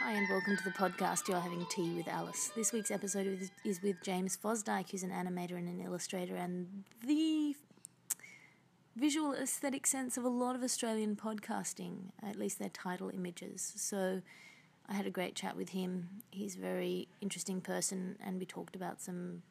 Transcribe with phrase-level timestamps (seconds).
[0.00, 2.50] Hi, and welcome to the podcast You're Having Tea with Alice.
[2.54, 3.26] This week's episode
[3.64, 7.56] is- with James Fosdike, who's an animator and an illustrator, and the
[8.96, 13.72] visual aesthetic sense of a lot of Australian podcasting, at least their title images.
[13.76, 14.22] So
[14.86, 16.22] I had a great chat with him.
[16.30, 19.42] He's a very interesting person, and we talked about some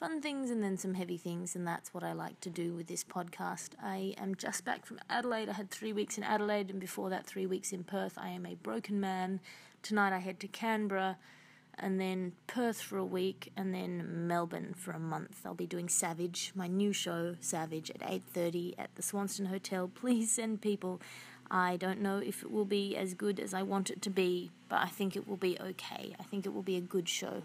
[0.00, 2.86] fun things and then some heavy things, and that's what I like to do with
[2.86, 3.72] this podcast.
[3.82, 5.50] I am just back from Adelaide.
[5.50, 8.16] I had three weeks in Adelaide, and before that, three weeks in Perth.
[8.16, 9.40] I am a broken man.
[9.82, 11.18] Tonight, I head to Canberra,
[11.78, 15.42] and then Perth for a week, and then Melbourne for a month.
[15.44, 19.86] I'll be doing Savage, my new show, Savage, at eight thirty at the Swanston Hotel.
[19.94, 21.02] Please send people.
[21.50, 24.50] I don't know if it will be as good as I want it to be,
[24.70, 26.14] but I think it will be okay.
[26.18, 27.42] I think it will be a good show.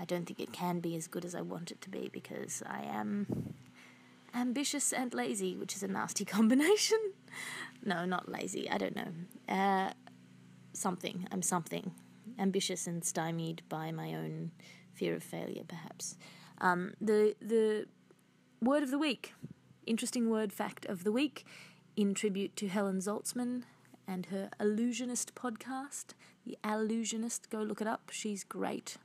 [0.00, 2.62] I don't think it can be as good as I want it to be because
[2.66, 3.54] I am
[4.34, 6.98] ambitious and lazy, which is a nasty combination.
[7.84, 8.70] no, not lazy.
[8.70, 9.12] I don't know.
[9.48, 9.92] Uh,
[10.72, 11.26] something.
[11.32, 11.92] I'm something.
[12.38, 14.52] Ambitious and stymied by my own
[14.92, 16.16] fear of failure, perhaps.
[16.60, 17.86] Um, the the
[18.62, 19.34] word of the week.
[19.86, 21.44] Interesting word fact of the week.
[21.96, 23.64] In tribute to Helen Zaltzman
[24.06, 26.14] and her Allusionist podcast.
[26.44, 27.50] The Allusionist.
[27.50, 28.10] Go look it up.
[28.12, 28.98] She's great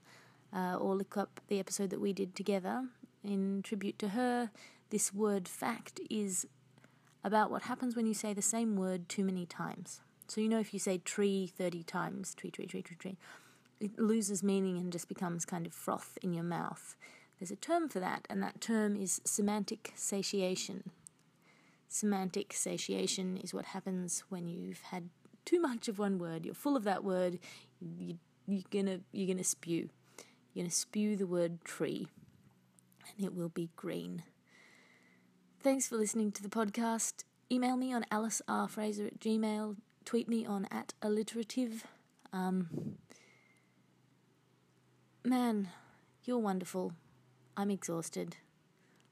[0.55, 2.85] uh, or look up the episode that we did together
[3.23, 4.51] in tribute to her.
[4.89, 6.45] This word fact is
[7.23, 10.01] about what happens when you say the same word too many times.
[10.27, 13.17] So, you know, if you say tree 30 times, tree, tree, tree, tree, tree,
[13.79, 16.95] it loses meaning and just becomes kind of froth in your mouth.
[17.39, 20.91] There's a term for that, and that term is semantic satiation.
[21.89, 25.09] Semantic satiation is what happens when you've had
[25.45, 26.45] too much of one word.
[26.45, 27.39] You're full of that word.
[27.81, 29.89] You, you're gonna you're gonna spew.
[30.53, 32.07] You're gonna spew the word tree,
[33.17, 34.23] and it will be green.
[35.61, 37.23] Thanks for listening to the podcast.
[37.51, 39.77] Email me on alicerfraser at gmail.
[40.05, 41.86] Tweet me on at alliterative.
[42.31, 42.97] Um,
[45.23, 45.69] man,
[46.23, 46.93] you're wonderful.
[47.55, 48.37] I'm exhausted.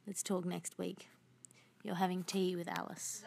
[0.06, 1.08] Let's talk next week.
[1.84, 3.24] You're having tea with Alice.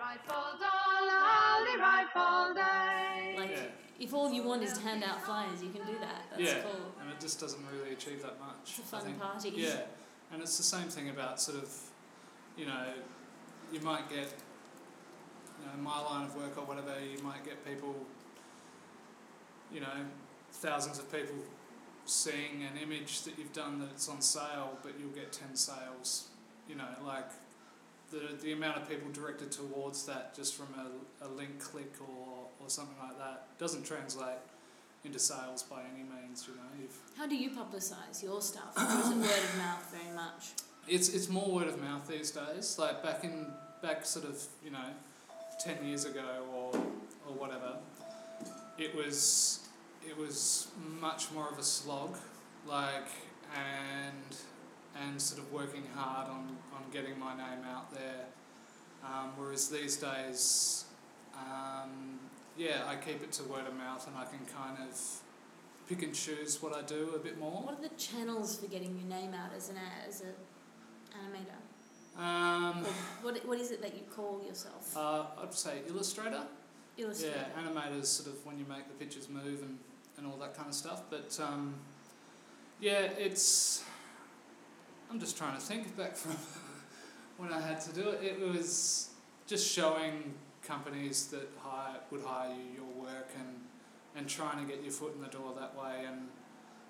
[0.00, 3.34] Lally rifle doll, lally rifle day.
[3.36, 3.64] Like, Yeah.
[3.98, 6.22] if all you want is to hand out flyers, you can do that.
[6.30, 6.94] That's yeah, cool.
[7.00, 8.78] and it just doesn't really achieve that much.
[8.78, 9.20] It's a I fun think.
[9.20, 9.50] party.
[9.50, 9.82] Yeah,
[10.32, 11.70] and it's the same thing about sort of,
[12.56, 12.94] you know,
[13.72, 14.32] you might get,
[15.60, 17.94] you know, in my line of work or whatever, you might get people,
[19.70, 20.06] you know,
[20.52, 21.36] thousands of people
[22.06, 26.30] seeing an image that you've done that's on sale, but you'll get 10 sales,
[26.66, 27.30] you know, like
[28.10, 32.46] the, the amount of people directed towards that just from a, a link click or,
[32.60, 34.38] or something like that doesn't translate
[35.04, 36.84] into sales by any means, you know.
[36.84, 38.76] If How do you publicise your stuff?
[38.76, 40.50] Or is it word of mouth very much?
[40.90, 42.78] it's it's more word of mouth these days.
[42.78, 43.46] Like back in
[43.82, 44.88] back sort of you know,
[45.58, 46.74] ten years ago or
[47.26, 47.76] or whatever,
[48.78, 49.68] it was
[50.08, 50.68] it was
[51.00, 52.16] much more of a slog,
[52.66, 53.08] like
[53.54, 54.36] and
[54.96, 58.26] and sort of working hard on on getting my name out there.
[59.04, 60.84] Um, whereas these days,
[61.34, 62.18] um,
[62.56, 65.00] yeah, I keep it to word of mouth and I can kind of
[65.88, 67.62] pick and choose what I do a bit more.
[67.62, 70.32] What are the channels for getting your name out as an as a
[71.16, 71.60] animator?
[72.22, 72.84] Um,
[73.22, 74.96] what what is it that you call yourself?
[74.96, 76.42] Uh, I'd say illustrator.
[76.98, 77.34] Illustrator.
[77.36, 79.78] Yeah, animators sort of when you make the pictures move and,
[80.18, 81.02] and all that kind of stuff.
[81.08, 81.74] But um,
[82.80, 83.84] yeah, it's.
[85.10, 86.36] I'm just trying to think back from
[87.38, 88.22] when I had to do it.
[88.22, 89.10] It was
[89.46, 90.34] just showing
[90.64, 93.56] companies that hire would hire you your work and
[94.16, 96.28] and trying to get your foot in the door that way and.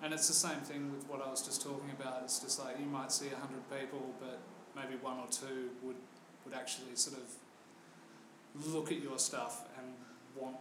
[0.03, 2.21] And it's the same thing with what I was just talking about.
[2.23, 4.39] It's just like you might see a hundred people, but
[4.75, 5.95] maybe one or two would
[6.43, 9.93] would actually sort of look at your stuff and
[10.35, 10.57] want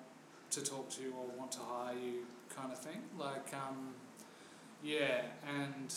[0.50, 3.00] to talk to you or want to hire you kind of thing.
[3.18, 3.94] Like, um,
[4.82, 5.94] yeah, and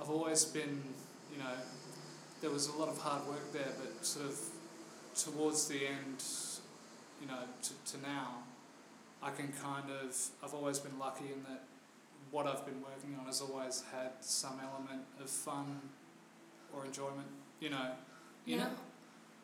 [0.00, 0.82] I've always been,
[1.32, 1.52] you know,
[2.40, 4.38] there was a lot of hard work there, but sort of
[5.14, 6.24] towards the end,
[7.20, 8.38] you know, to, to now,
[9.22, 11.64] I can kind of, I've always been lucky in that
[12.30, 15.80] what I've been working on has always had some element of fun
[16.74, 17.28] or enjoyment,
[17.60, 17.90] you know,
[18.46, 18.70] in Now, it.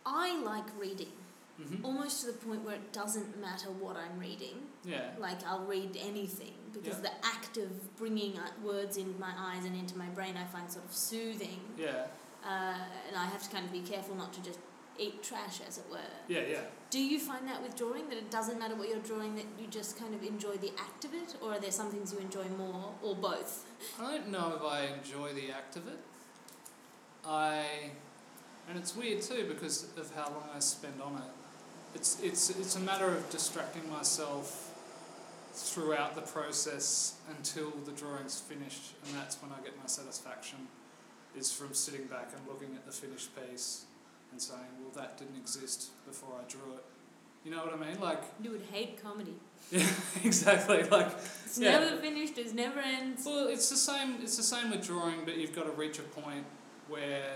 [0.06, 1.12] I like reading,
[1.58, 4.54] hmm almost to the point where it doesn't matter what I'm reading.
[4.84, 5.10] Yeah.
[5.18, 7.10] Like I'll read anything because Yeah.
[7.10, 10.70] the act of bringing uh, words in my eyes and into my brain I find
[10.70, 11.60] sort of soothing.
[11.78, 12.06] Yeah.
[12.44, 12.74] Uh,
[13.08, 14.58] and I have to kind of be careful not to just
[14.98, 15.98] eat trash, as it were.
[16.28, 16.60] Yeah, yeah.
[16.90, 19.66] Do you find that with drawing that it doesn't matter what you're drawing that you
[19.68, 22.44] just kind of enjoy the act of it, or are there some things you enjoy
[22.56, 23.64] more, or both?
[24.00, 25.98] I don't know if I enjoy the act of it.
[27.26, 27.64] I,
[28.68, 31.30] and it's weird too because of how long I spend on it.
[31.94, 34.65] It's it's it's a matter of distracting myself
[35.56, 40.58] throughout the process until the drawing's finished, and that's when I get my satisfaction.
[41.36, 43.84] Is from sitting back and looking at the finished piece
[44.32, 46.84] and saying, "Well, that didn't exist before I drew it."
[47.44, 48.00] You know what I mean?
[48.00, 49.34] Like, You would hate comedy.
[49.70, 49.86] yeah,
[50.24, 50.82] exactly.
[50.84, 51.08] Like,
[51.44, 51.78] It's Yeah.
[51.78, 52.38] never finished.
[52.38, 53.24] It never ends.
[53.26, 54.16] well, it's the same.
[54.22, 56.44] It's the same with drawing, but you've got to reach a point
[56.88, 57.34] where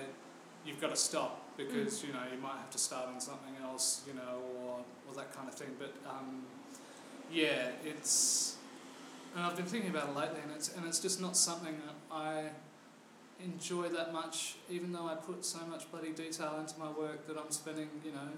[0.65, 4.03] you've got to stop because you know you might have to start on something else,
[4.07, 5.77] you know, or or that kind of thing.
[5.79, 6.45] But um,
[7.31, 8.57] yeah, it's
[9.35, 12.15] and I've been thinking about it lately, and it's and it's just not something that
[12.15, 12.45] I
[13.43, 14.57] enjoy that much.
[14.69, 18.13] Even though I put so much bloody detail into my work that I'm spending, you
[18.13, 18.29] know,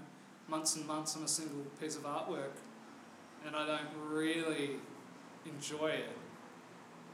[0.48, 2.56] months and months on a single piece of artwork,
[3.46, 4.72] and I don't really
[5.46, 6.10] enjoy it.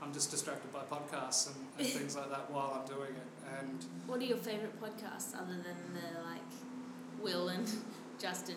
[0.00, 3.58] I'm just distracted by podcasts and, and things like that while I'm doing it.
[3.58, 7.68] And What are your favourite podcasts other than the like Wil and
[8.18, 8.56] Justin?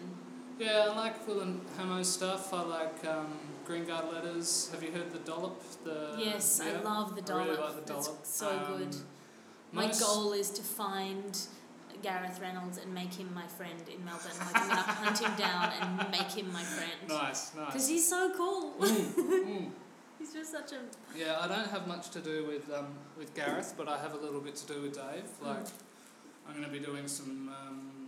[0.62, 2.54] Yeah, I like Wil and Lehmo stuff.
[2.54, 3.28] I like um,
[3.66, 4.70] Green Guide Letters.
[4.72, 5.60] Have you heard the Dollop?
[5.84, 7.76] The yes, I love the I really dollop.
[7.76, 8.20] like the dollop.
[8.26, 8.96] so Um, good.
[9.72, 11.36] My most- goal is to find
[12.04, 14.38] Gareth Reynolds and make him my friend in Melbourne.
[14.40, 16.92] Like I'm gonna hunt him down and make him my friend.
[17.08, 17.66] Nice, nice.
[17.68, 18.74] Because he's so cool.
[18.80, 19.70] Mm, mm.
[20.20, 20.80] he's just such a.
[21.18, 22.88] Yeah, I don't have much to do with um,
[23.18, 25.30] with Gareth, but I have a little bit to do with Dave.
[25.42, 25.66] Like,
[26.48, 28.01] I'm going to be doing some, um,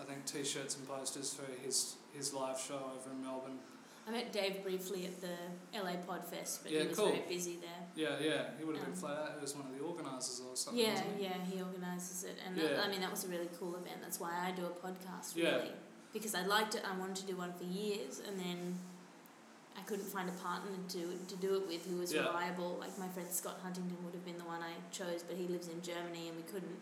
[0.00, 3.58] I think, t-shirts and posters for his his live show over in Melbourne.
[4.06, 5.34] I met Dave briefly at the
[5.76, 7.06] LA Podfest, but Yeah, he was cool.
[7.08, 7.82] very busy there.
[7.96, 9.34] Yeah, yeah, he would have been Um, flat out.
[9.36, 10.80] He was one of the organisers or something.
[10.84, 11.22] Yeah, he?
[11.24, 12.68] yeah, he organises it, and Yeah.
[12.68, 14.00] that, I mean that was a really cool event.
[14.02, 15.56] That's why I do a podcast, Yeah.
[15.56, 15.72] really,
[16.12, 16.84] because I liked it.
[16.84, 18.78] I wanted to do one for years, and then
[19.76, 22.26] I couldn't find a partner to to do it with who was Yeah.
[22.28, 22.76] reliable.
[22.78, 25.66] Like my friend Scott Huntington would have been the one I chose, but he lives
[25.68, 26.78] in Germany, and we couldn't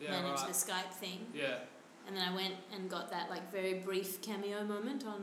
[0.00, 0.48] Yeah, manage right.
[0.48, 1.30] the Skype thing.
[1.34, 1.58] Yeah,
[2.06, 5.22] And then I went and got that like very brief cameo moment on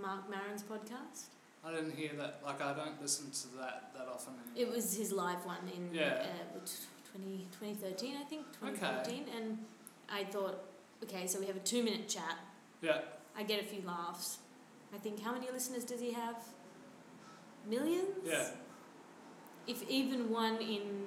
[0.00, 1.26] Marc Maron's podcast.
[1.64, 2.40] I didn't hear that.
[2.44, 4.34] Like, I don't listen to that that often.
[4.54, 6.24] It was his live one in Yeah.
[6.54, 6.58] uh,
[7.12, 9.24] 20, 2013, I think, 2014.
[9.36, 9.58] And
[10.08, 10.62] I thought,
[11.02, 12.38] okay, so we have a two minute chat.
[12.82, 13.00] Yeah,
[13.36, 14.38] I get a few laughs.
[14.94, 16.36] I think, how many listeners does he have?
[17.68, 18.08] Millions?
[18.24, 18.48] yeah,
[19.66, 21.04] If even one in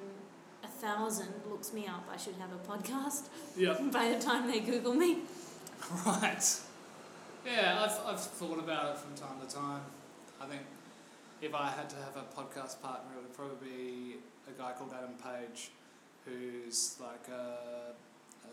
[0.80, 3.28] thousand looks me up, I should have a podcast
[3.58, 3.78] yeah.
[3.92, 5.20] by the time they Google me.
[6.06, 6.60] Right.
[7.46, 9.82] Yeah, I've, I've thought about it from time to time.
[10.42, 10.62] I think
[11.42, 14.16] if I had to have a podcast partner, it would probably be
[14.48, 15.72] a guy called Adam Page,
[16.26, 17.94] who's like a,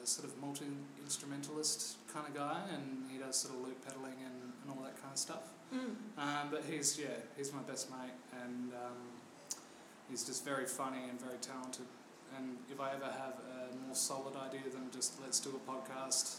[0.03, 0.67] a sort of multi
[1.03, 4.97] instrumentalist kind of guy, and he does sort of loop pedaling and, and all that
[5.01, 5.53] kind of stuff.
[5.75, 5.97] Mm.
[6.19, 8.15] Um, but he's yeah, he's my best mate,
[8.45, 8.99] and um,
[10.09, 11.87] he's just very funny and very talented.
[12.37, 16.39] And if I ever have a more solid idea than just let's do a podcast,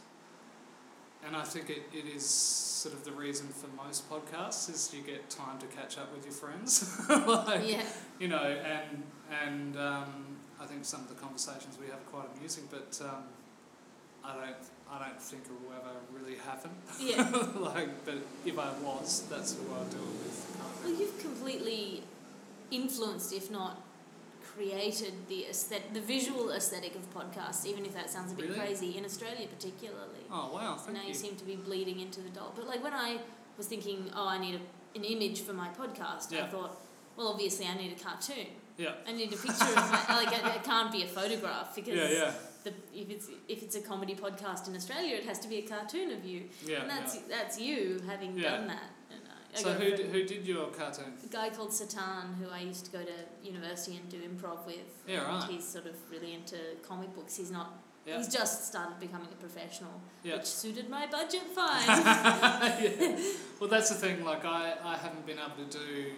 [1.25, 5.01] and I think it, it is sort of the reason for most podcasts is you
[5.01, 7.83] get time to catch up with your friends, like Yeah.
[8.19, 9.03] you know, and
[9.43, 13.23] and um, I think some of the conversations we have are quite amusing, but um,
[14.23, 14.55] I don't
[14.89, 16.71] I don't think it will ever really happen.
[16.99, 17.27] Yeah.
[17.59, 20.83] like, but if I was, that's who I'd do it with.
[20.83, 22.03] Well, you've completely
[22.71, 23.81] influenced, if not
[24.57, 27.65] created, the aesthet- the visual aesthetic of podcasts.
[27.65, 28.59] Even if that sounds a bit Really?
[28.59, 30.23] crazy in Australia, particularly.
[30.31, 31.09] Oh wow, thank now you.
[31.09, 32.51] you seem to be bleeding into the doll.
[32.55, 33.19] But like when I
[33.57, 36.45] was thinking, oh, I need a, an image for my podcast, yeah.
[36.45, 36.73] I thought,
[37.15, 38.47] well, obviously I need a cartoon.
[38.77, 38.93] Yeah.
[39.07, 42.09] I need a picture of my, like it, it can't be a photograph because Yeah,
[42.11, 42.31] yeah,
[42.63, 45.67] the if it's if it's a comedy podcast in Australia, it has to be a
[45.67, 46.81] cartoon of you, yeah.
[46.81, 47.21] and that's yeah.
[47.29, 48.51] that's you having Yeah.
[48.51, 48.83] done that.
[49.57, 51.13] And I, I So who did, who did your cartoon?
[51.23, 53.13] a guy called Satan who I used to go to
[53.47, 54.77] university and do improv with.
[55.07, 55.49] Yeah, and right.
[55.51, 57.35] He's sort of really into comic books.
[57.37, 57.73] He's not.
[58.05, 58.17] Yeah.
[58.19, 60.37] He's just started becoming a professional, Yeah.
[60.37, 61.85] which suited my budget fine.
[61.87, 63.19] yeah.
[63.59, 64.23] Well, that's the thing.
[64.23, 66.11] Like, I, I haven't been able to do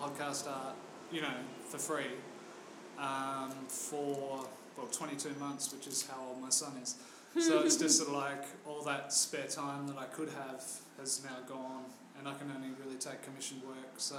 [0.00, 0.74] podcast art,
[1.12, 1.34] you know,
[1.68, 2.06] for free
[2.98, 6.96] um, for, well, 22 months, which is how old my son is.
[7.38, 10.64] So it's just sort of like all that spare time that I could have
[10.98, 11.84] has now gone,
[12.18, 13.94] and I can only really take commissioned work.
[13.96, 14.18] So,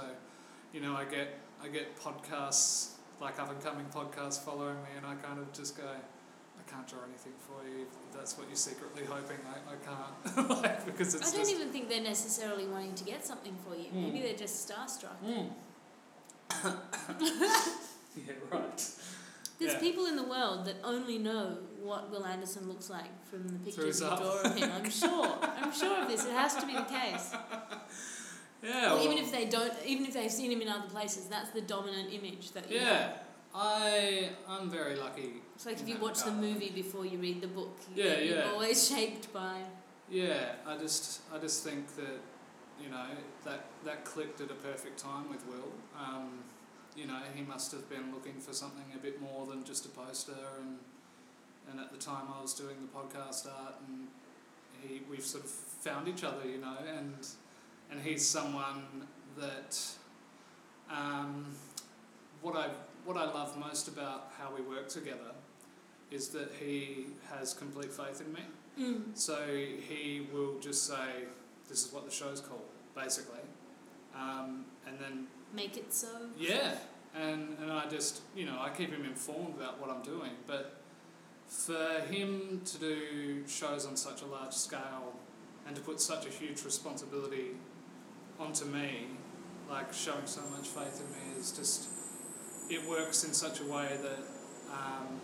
[0.72, 5.06] you know, I get I get podcasts like up and coming podcasts following me, and
[5.06, 7.82] I kind of just go, I can't draw anything for you.
[7.82, 9.38] If that's what you're secretly hoping.
[9.46, 11.54] I, I can't, like because it's I don't just.
[11.54, 13.86] even think they're necessarily wanting to get something for you.
[13.86, 14.12] Mm.
[14.12, 15.18] Maybe they're just starstruck.
[15.24, 15.50] Mm.
[18.16, 18.90] yeah, right.
[19.60, 19.78] There's Yeah.
[19.80, 24.00] people in the world that only know what Wil Anderson looks like from the pictures
[24.00, 24.70] you draw of him.
[24.72, 25.38] I'm sure.
[25.42, 26.24] I'm sure of this.
[26.24, 27.32] It has to be the case.
[28.62, 28.94] Yeah.
[28.94, 31.60] or even if they don't, even if they've seen him in other places, that's the
[31.62, 33.18] dominant image that you Yeah, have.
[33.54, 35.42] I I'm very lucky.
[35.54, 37.76] It's like if you watch the movie before you read the book.
[37.94, 38.50] Yeah, you're yeah.
[38.52, 39.56] always shaped by.
[40.10, 42.20] Yeah, I just I just think that
[42.82, 43.06] you know,
[43.44, 45.68] that that clicked at a perfect time with Wil.
[45.98, 46.44] Um,
[47.00, 49.88] you know, he must have been looking for something a bit more than just a
[49.88, 50.78] poster, and
[51.70, 54.08] and at the time I was doing the podcast art, and
[54.82, 57.26] he we've sort of found each other, you know, and
[57.90, 59.06] and he's someone
[59.38, 59.78] that
[60.90, 61.46] um,
[62.42, 62.68] what I
[63.04, 65.32] what I love most about how we work together
[66.10, 68.40] is that he has complete faith in me.
[68.78, 69.02] Mm.
[69.16, 71.24] So he will just say,
[71.68, 73.40] "This is what the show's called," basically,
[74.14, 74.66] um,
[75.60, 76.08] Make it so.
[76.38, 76.72] yeah,
[77.14, 80.80] and and I just you know I keep him informed about what I'm doing, but
[81.48, 85.12] for him to do shows on such a large scale
[85.66, 87.48] and to put such a huge responsibility
[88.38, 89.08] onto me,
[89.68, 91.90] like showing so much faith in me, is just
[92.70, 94.20] it works in such a way that.
[94.72, 95.20] Um,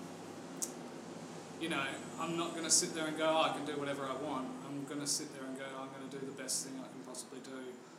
[1.59, 1.83] you know,
[2.21, 4.47] I'm not going to sit there and go, oh, I can do whatever I want.
[4.69, 6.87] I'm going to sit there and go, I'm going to do the best thing I
[6.93, 7.57] can possibly do,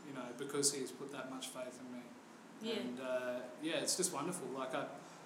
[0.07, 2.05] you know, because he's put that much faith in me.
[2.61, 2.73] Yeah.
[2.75, 4.47] And uh, yeah, it's just wonderful.
[4.57, 4.85] Like I, I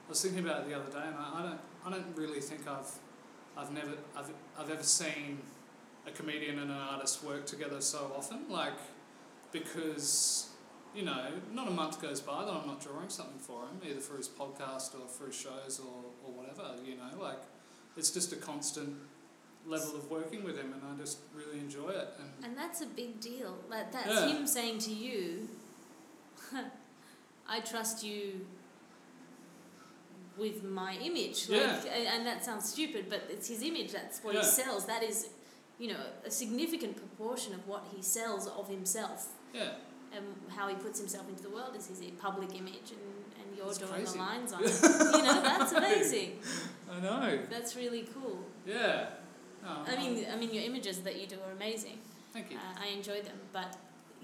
[0.10, 2.68] was thinking about it the other day, and I, I don't, I don't really think
[2.68, 2.92] I've,
[3.58, 5.40] I've never, I've, I've ever seen
[6.08, 8.50] a comedian and an artist work together so often.
[8.50, 8.74] Like,
[9.52, 10.50] because
[10.94, 14.02] you know, not a month goes by that I'm not drawing something for him, either
[14.02, 16.76] for his podcast or for his shows or, or whatever.
[16.86, 17.40] You know, like
[17.96, 18.96] it's just a constant
[19.66, 22.10] level of working with him, and I just really enjoy it.
[22.20, 23.56] And And that's a big deal.
[23.70, 24.28] That that's Yeah.
[24.36, 25.48] him saying to you,
[27.56, 28.22] "I trust you
[30.38, 32.14] with my image." Like, Yeah.
[32.16, 33.92] and, that sounds stupid, but it's his image.
[33.92, 34.42] That's what Yeah.
[34.42, 34.86] he sells.
[34.86, 35.18] That is,
[35.82, 39.20] you know, a significant proportion of what he sells of himself
[39.54, 39.74] yeah,
[40.16, 40.26] and
[40.58, 43.06] how he puts himself into the world is his public image, and,
[43.40, 44.14] and you're That's doing crazy.
[44.18, 44.82] the lines on it.
[45.18, 46.40] you know, that's amazing.
[46.96, 47.40] I know.
[47.50, 48.40] That's really cool.
[48.66, 49.10] Yeah.
[49.64, 51.98] No, I mean, I mean, your images that you do are amazing.
[52.34, 52.58] thank you.
[52.58, 53.78] Uh, I enjoy them, but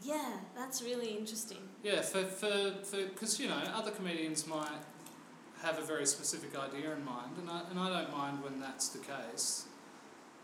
[0.03, 1.57] yeah, that's really interesting.
[1.83, 4.81] Yeah, for for because you know other comedians might
[5.63, 8.89] have a very specific idea in mind, and I and I don't mind when that's
[8.89, 9.65] the case.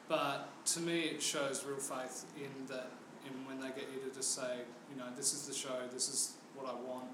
[0.10, 2.92] But to me, it shows real faith in that
[3.26, 4.60] in when they get you to just say,
[4.92, 7.08] you know, this is the show, this is what I want,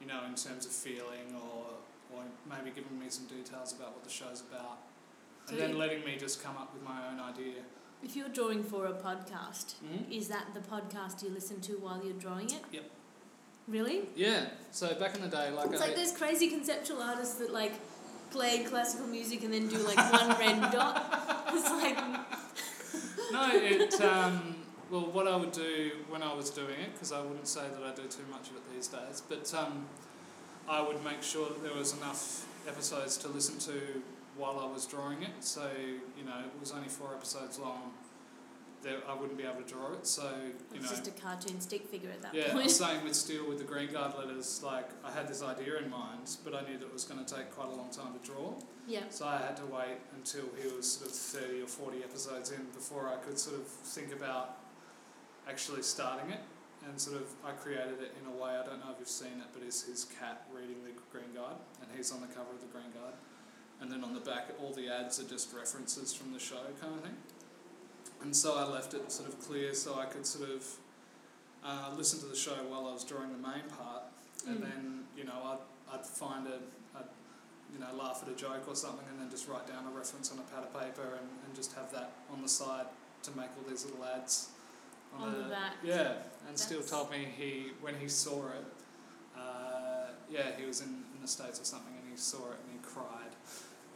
[0.00, 1.66] you know, in terms of feeling or
[2.14, 4.78] or maybe giving me some details about what the show's about,
[5.48, 7.62] and So then you- letting me just come up with my own idea.
[8.02, 10.12] If you're drawing for a podcast, Mm-hmm.
[10.12, 12.62] is that the podcast you listen to while you're drawing it?
[12.72, 12.84] Yep.
[13.68, 14.02] Really?
[14.14, 14.46] Yeah.
[14.70, 17.72] So back in the day, like It's I, like those crazy conceptual artists that like
[18.30, 21.44] play classical music and then do like one red dot.
[21.52, 21.98] It's like
[23.32, 24.00] No, it.
[24.00, 24.56] Um,
[24.90, 27.82] well, what I would do when I was doing it, because I wouldn't say that
[27.82, 29.86] I do too much of it these days, but um,
[30.68, 33.80] I would make sure that there was enough episodes to listen to
[34.36, 35.30] while I was drawing it.
[35.40, 35.68] So
[36.18, 37.92] you know, it was only four episodes long.
[38.82, 40.06] There, I wouldn't be able to draw it.
[40.06, 40.90] So you know it's know.
[40.90, 42.64] just a cartoon stick figure at that Yeah, point.
[42.64, 45.90] was saying with Steele with the Green Guide letters, like I had this idea in
[45.90, 48.24] mind, but I knew that it was going to take quite a long time to
[48.24, 48.54] draw.
[48.86, 49.00] yeah.
[49.10, 52.64] So I had to wait until he was sort of 30 or 40 episodes in
[52.74, 54.58] before I could sort of think about
[55.48, 56.40] actually starting it.
[56.86, 59.42] And sort of, I created it in a way, I don't know if you've seen
[59.42, 62.60] it, but it's his cat reading the Green Guide, and he's on the cover of
[62.60, 63.14] the Green Guide.
[63.80, 66.94] And then on the back, all the ads are just references from the show kind
[66.94, 67.16] of thing.
[68.22, 70.66] And so I left it sort of clear so I could sort of
[71.64, 74.04] uh, listen to the show while I was drawing the main part.
[74.48, 74.62] And Mm.
[74.62, 76.58] then, you know, I'd, I'd find a,
[76.96, 77.04] I'd,
[77.72, 80.32] you know, laugh at a joke or something and then just write down a reference
[80.32, 82.86] on a pad of paper and, and just have that on the side
[83.24, 84.48] to make all these little ads.
[85.18, 85.72] On the back.
[85.84, 86.12] Yeah,
[86.48, 88.64] and Steele told me he, when he saw it,
[89.36, 92.65] uh, yeah, he was in, in the States or something and he saw it and
[92.65, 92.65] he cried.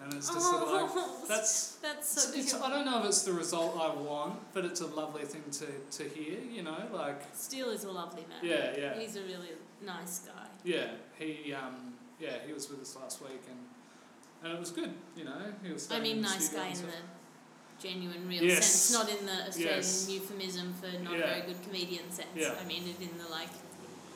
[0.02, 2.62] And it's just sort of like, that's, that's so it's, cute.
[2.62, 5.66] I don't know if it's the result I want, but it's a lovely thing to,
[5.98, 8.38] to hear, you know, like, Steele is a lovely man.
[8.42, 8.98] yeah, yeah.
[8.98, 9.50] He's a really
[9.84, 10.46] nice guy.
[10.64, 10.86] Yeah,
[11.18, 13.58] he um, yeah he was with us last week and
[14.42, 14.92] and it was good.
[15.16, 15.90] You know, he was.
[15.90, 16.90] I mean, nice guy in stuff.
[16.90, 18.66] the genuine, real Yes.
[18.66, 20.08] sense, not in the Australian Yes.
[20.10, 21.26] euphemism for not Yeah.
[21.26, 22.28] very good comedian sense.
[22.34, 22.54] Yeah.
[22.62, 23.48] I mean it in the like,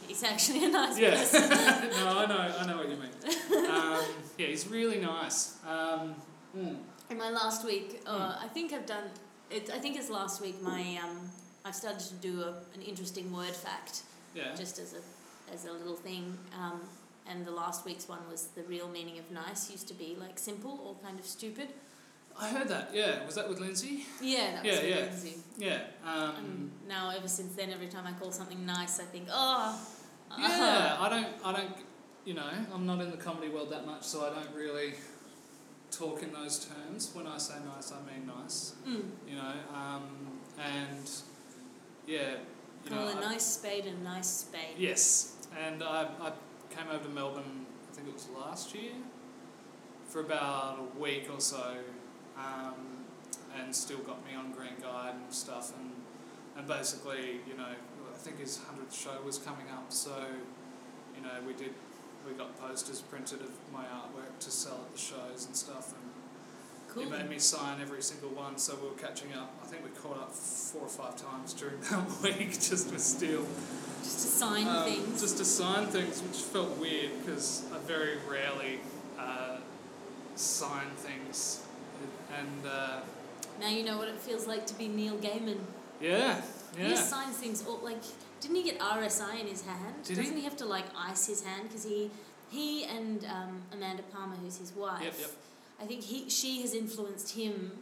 [0.06, 1.48] he's actually a nice Yeah, person.
[1.50, 3.70] no, I know, I know what you mean.
[3.70, 4.00] Um,
[4.38, 5.56] yeah, he's really nice.
[5.66, 6.14] Um,
[6.56, 6.76] mm,
[7.10, 8.44] In my last week, uh, Hmm.
[8.44, 9.04] I think I've done
[9.50, 9.70] it.
[9.74, 10.60] I think it's last week.
[10.62, 11.30] My um,
[11.64, 14.02] I've started to do a, an interesting word fact,
[14.34, 16.36] yeah, just as a as a little thing.
[16.58, 16.80] Um,
[17.26, 20.38] and the last week's one was the real meaning of nice used to be like
[20.38, 21.68] simple or kind of stupid.
[22.38, 22.90] I heard that.
[22.92, 24.04] Yeah, was that with Lindsay?
[24.20, 25.12] Yeah, that was Yeah, yeah.
[25.14, 25.34] easy.
[25.56, 25.80] Yeah.
[26.04, 29.78] Um, now ever since then, every time I call something nice, I think, oh.
[30.38, 31.72] Yeah, I don't, I don't,
[32.24, 34.94] you know, I'm not in the comedy world that much, so I don't really
[35.90, 37.10] talk in those terms.
[37.14, 38.74] When I say nice, I mean nice.
[38.86, 39.04] Mm.
[39.28, 41.10] you know, um, and
[42.06, 42.36] yeah,
[42.84, 44.76] you Call know, a I- nice spade and a nice spade.
[44.78, 46.32] Yes, and I, I
[46.74, 48.92] came over to Melbourne, I think it was last year,
[50.08, 51.76] for about a week or so,
[52.36, 52.74] um,
[53.58, 55.90] and Steele got me on Green Guide and stuff, and,
[56.56, 57.72] and basically, you know,
[58.24, 60.10] think his 100th show was coming up, so,
[61.16, 61.74] you know, we did,
[62.26, 66.00] we got posters printed of my artwork to sell at the shows and stuff, and
[66.88, 67.04] Cool.
[67.04, 69.52] he made me sign every single one, so we were catching up.
[69.62, 73.44] I think we caught up four or five times during that week just with Steele.
[74.02, 75.20] Just to sign Um, things.
[75.20, 78.78] Just to sign things, which felt weird because I very rarely
[79.18, 79.56] uh,
[80.36, 81.62] sign things.
[82.38, 83.00] And uh,
[83.60, 85.58] now you know what it feels like to be Neil Gaiman.
[86.00, 86.42] yeah,
[86.78, 86.88] yeah.
[86.90, 87.98] just signs things all like.
[88.40, 89.94] Didn't he get RSI in his hand?
[90.04, 90.16] Did?
[90.16, 90.44] Doesn't he?
[90.44, 92.10] have to like ice his hand because he,
[92.50, 95.02] he and um, Amanda Palmer, who's his wife.
[95.02, 95.30] Yep, yep.
[95.80, 97.72] I think he she has influenced him,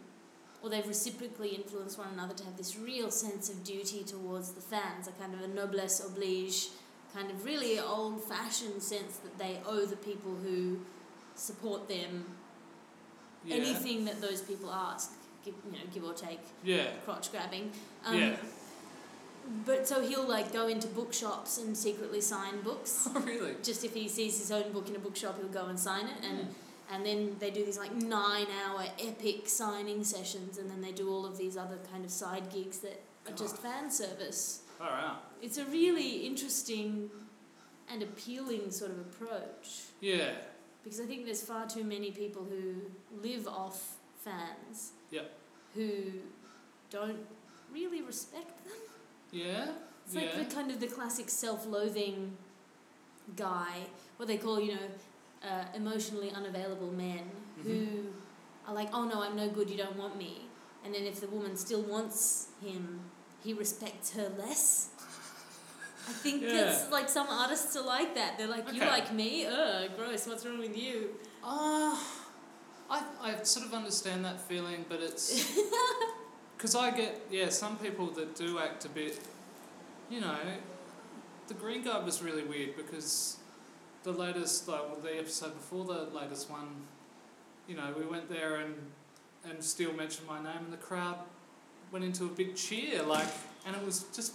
[0.63, 4.61] or they've reciprocally influenced one another to have this real sense of duty towards the
[4.61, 6.69] fans, a kind of a noblesse oblige,
[7.15, 10.79] kind of really old fashioned sense that they owe the people who
[11.35, 12.25] support them
[13.45, 13.57] Yeah.
[13.57, 15.11] anything that those people ask,
[15.45, 16.93] give, you know, give or take, Yeah.
[17.05, 17.73] crotch grabbing.
[18.05, 18.37] Um, yeah.
[19.67, 23.09] But so he'll like go into bookshops and secretly sign books.
[23.15, 23.55] Oh, really?
[23.63, 26.25] Just if he sees his own book in a bookshop, he'll go and sign it,
[26.25, 26.95] and Hmm.
[26.95, 31.11] and then they do these like nine hour epic signing sessions, and then they do
[31.11, 34.63] all of these other kind of side gigs that are just fan service.
[34.81, 35.17] All right.
[35.41, 37.11] It's a really interesting
[37.91, 40.33] and appealing sort of approach Yeah.
[40.83, 42.91] because I think there's far too many people who
[43.29, 44.93] live off fans.
[45.11, 45.31] Yep.
[45.75, 45.89] Who
[46.91, 47.27] don't
[47.73, 48.79] really respect them.
[49.33, 49.71] Yeah.
[50.05, 50.21] It's yeah.
[50.23, 52.37] like the kind of the classic self-loathing
[53.37, 53.87] guy,
[54.17, 54.89] what they call, you know,
[55.49, 57.23] uh, emotionally unavailable men
[57.61, 57.69] Mm-hmm.
[57.71, 58.07] who
[58.67, 60.43] are like, oh no, I'm no good, you don't want me.
[60.85, 63.01] And then if the woman still wants him,
[63.45, 64.89] he respects her less.
[66.09, 66.53] I think Yeah.
[66.55, 68.37] that's like some artists are like that.
[68.39, 69.47] They're like, you like me?
[69.47, 71.11] Ugh, gross, what's wrong with you?
[71.45, 71.97] Uh,
[72.91, 75.57] I, I sort of understand that feeling, but it's.
[76.63, 79.19] Because I get, yeah, some people that do act a bit.
[80.09, 80.37] You know,
[81.49, 83.39] the Green Guide was really weird because
[84.05, 86.69] the latest, like, well, the episode before the latest one,
[87.67, 88.77] you know, we went there and,
[89.45, 91.17] and Steele mentioned my name and the crowd
[91.91, 93.27] went into a big cheer, like,
[93.67, 94.35] and it was just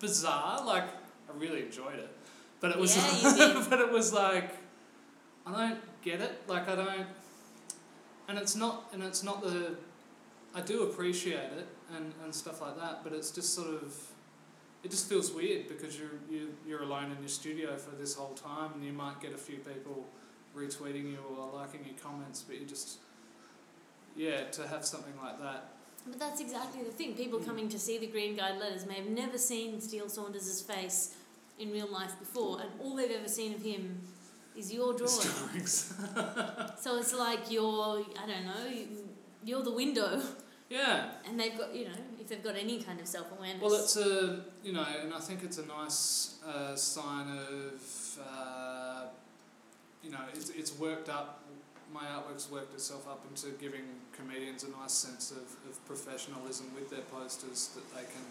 [0.00, 0.64] bizarre.
[0.64, 2.08] Like, I really enjoyed it.
[2.60, 4.56] But it was, Yeah, but it was like,
[5.46, 6.44] I don't get it.
[6.48, 7.06] Like I don't,
[8.28, 9.76] and it's not, and it's not the,
[10.54, 13.04] I do appreciate it and, and stuff like that.
[13.04, 13.94] But it's just sort of,
[14.82, 18.34] it just feels weird because you're you you're alone in your studio for this whole
[18.34, 20.06] time, and you might get a few people
[20.56, 22.98] retweeting you or liking your comments, but you just,
[24.16, 25.72] yeah, to have something like that.
[26.06, 27.14] But that's exactly the thing.
[27.14, 27.44] People Mm.
[27.46, 31.14] coming to see the Green Guide letters may have never seen Steele Saunders' face
[31.58, 34.00] in real life before, and all they've ever seen of him
[34.56, 35.20] is your drawing.
[35.20, 35.94] Drawings.
[36.80, 38.70] so it's like you're, I don't know,
[39.48, 40.20] you're the window,
[40.68, 41.10] yeah.
[41.26, 43.62] and they've got, you know, if they've got any kind of self awareness.
[43.62, 49.06] Well, it's a you know, and I think it's a nice uh, sign of uh,
[50.02, 51.44] you know, it's it's worked up.
[51.92, 56.90] My artwork's worked itself up into giving comedians a nice sense of, of professionalism with
[56.90, 58.24] their posters that they can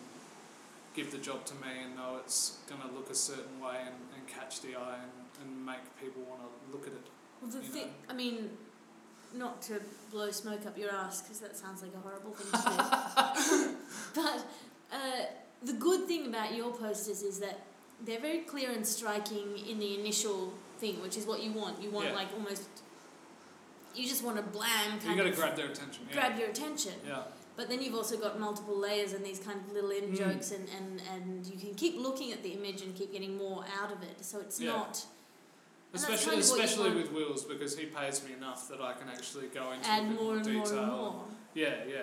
[0.94, 3.96] give the job to me and know it's going to look a certain way and,
[4.16, 7.08] and catch the eye and, and make people want to look at it.
[7.42, 7.90] Well, the thing.
[8.10, 8.50] I mean,
[9.38, 9.80] not to
[10.12, 13.76] blow smoke up your ass because that sounds like a horrible thing to do.
[14.16, 14.46] but
[14.92, 15.26] uh,
[15.64, 17.60] the good thing about your posters is that
[18.06, 21.82] they're very clear and striking in the initial thing, which is what you want.
[21.82, 22.16] You want Yeah.
[22.16, 22.68] like almost.
[23.96, 26.06] You just want to blam You kind got to of grab their attention.
[26.10, 26.14] Yeah.
[26.14, 26.94] grab your attention.
[27.08, 27.24] yeah.
[27.56, 30.18] But then you've also got multiple layers and these kind of little in Mm.
[30.18, 33.66] jokes, and, and, and you can keep looking at the image and keep getting more
[33.82, 34.24] out of it.
[34.24, 34.74] So it's Yeah.
[34.74, 35.04] not.
[35.94, 38.94] Especially, kind of what you especially with Wills because he pays me enough that I
[38.94, 40.80] can actually go into a bit more and more detail.
[40.84, 41.24] and more.
[41.54, 42.02] Yeah, yeah.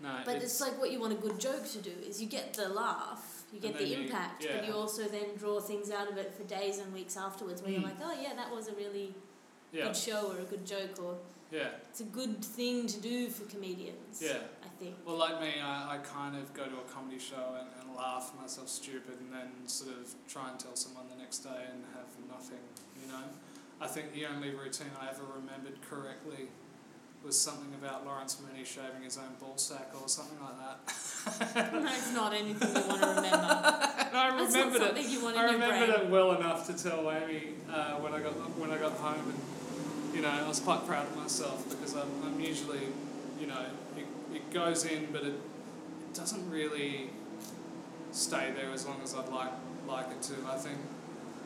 [0.00, 2.54] No, But it's, like what you want a good joke to do is you get
[2.54, 4.58] the laugh, you get the then you- impact, yeah.
[4.58, 7.70] but you also then draw things out of it for days and weeks afterwards where
[7.72, 7.80] Mm.
[7.80, 9.12] you're like, oh yeah, that was a really
[9.72, 11.16] yeah, good show or a good joke or
[11.50, 14.20] yeah, it's a good thing to do for comedians.
[14.22, 14.36] yeah.
[14.62, 14.94] I think.
[15.04, 18.30] Well, like me, I, I kind of go to a comedy show and, and laugh
[18.40, 22.06] myself stupid and then sort of try and tell someone the next day and have
[22.30, 22.58] nothing,
[23.08, 23.24] you know?
[23.80, 26.48] I think the only routine I ever remembered correctly
[27.24, 31.72] was something about Lawrence Mooney shaving his own ball sack or something like that.
[31.72, 33.28] no, it's not anything you want to remember.
[33.28, 35.36] and I remembered it.
[35.36, 38.92] I remembered it well enough to tell Amy uh, when I got when I got
[38.92, 42.80] home, and you know I was quite proud of myself because I'm, I'm usually,
[43.40, 43.64] you know,
[43.96, 47.10] it, it goes in, but it, it doesn't really
[48.12, 49.52] stay there as long as I'd like
[49.88, 50.34] like it to.
[50.48, 50.78] I think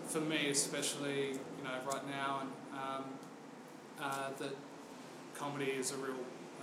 [0.07, 3.05] for me, especially, you know, right now, and um,
[4.01, 4.57] uh, that
[5.35, 6.15] comedy is a real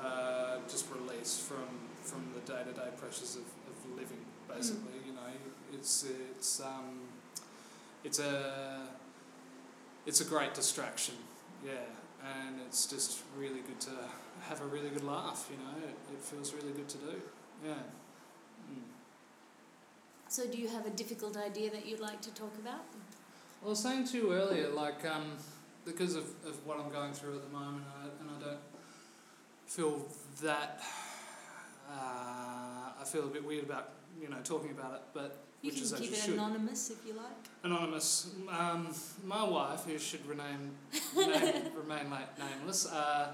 [0.01, 1.67] uh, just release from
[2.03, 4.25] from the day to day pressures of, of living.
[4.47, 5.29] Basically, you know,
[5.73, 6.99] it's it's um,
[8.03, 8.87] it's a
[10.05, 11.15] it's a great distraction.
[11.65, 11.71] Yeah,
[12.23, 13.91] and it's just really good to
[14.47, 15.49] have a really good laugh.
[15.51, 17.21] You know, it, it feels really good to do.
[17.65, 17.73] Yeah.
[18.71, 18.81] Mm.
[20.27, 22.85] So, do you have a difficult idea that you'd like to talk about?
[23.63, 25.33] I was saying to you earlier, like, um,
[25.85, 28.59] because of, of what I'm going through at the moment, I, and I don't
[29.65, 30.05] feel
[30.41, 30.81] that.
[31.89, 33.89] Uh, I feel a bit weird about
[34.21, 36.33] you know talking about it, but You can keep it should.
[36.35, 37.25] anonymous if you like.
[37.63, 38.29] Anonymous.
[38.47, 38.93] Um,
[39.25, 40.71] my wife, who should remain
[41.15, 42.85] name, remain like nameless.
[42.87, 43.29] Uh,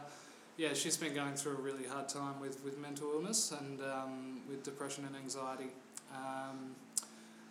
[0.57, 4.39] yeah, she's been going through a really hard time with, with mental illness and um,
[4.47, 5.67] with depression and anxiety.
[6.15, 6.75] Um,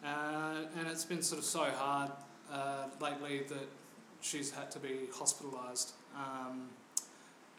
[0.02, 2.10] uh, and it's been sort of so hard
[2.54, 3.68] uh, lately that
[4.20, 5.92] she's had to be hospitalised.
[6.16, 6.68] Um,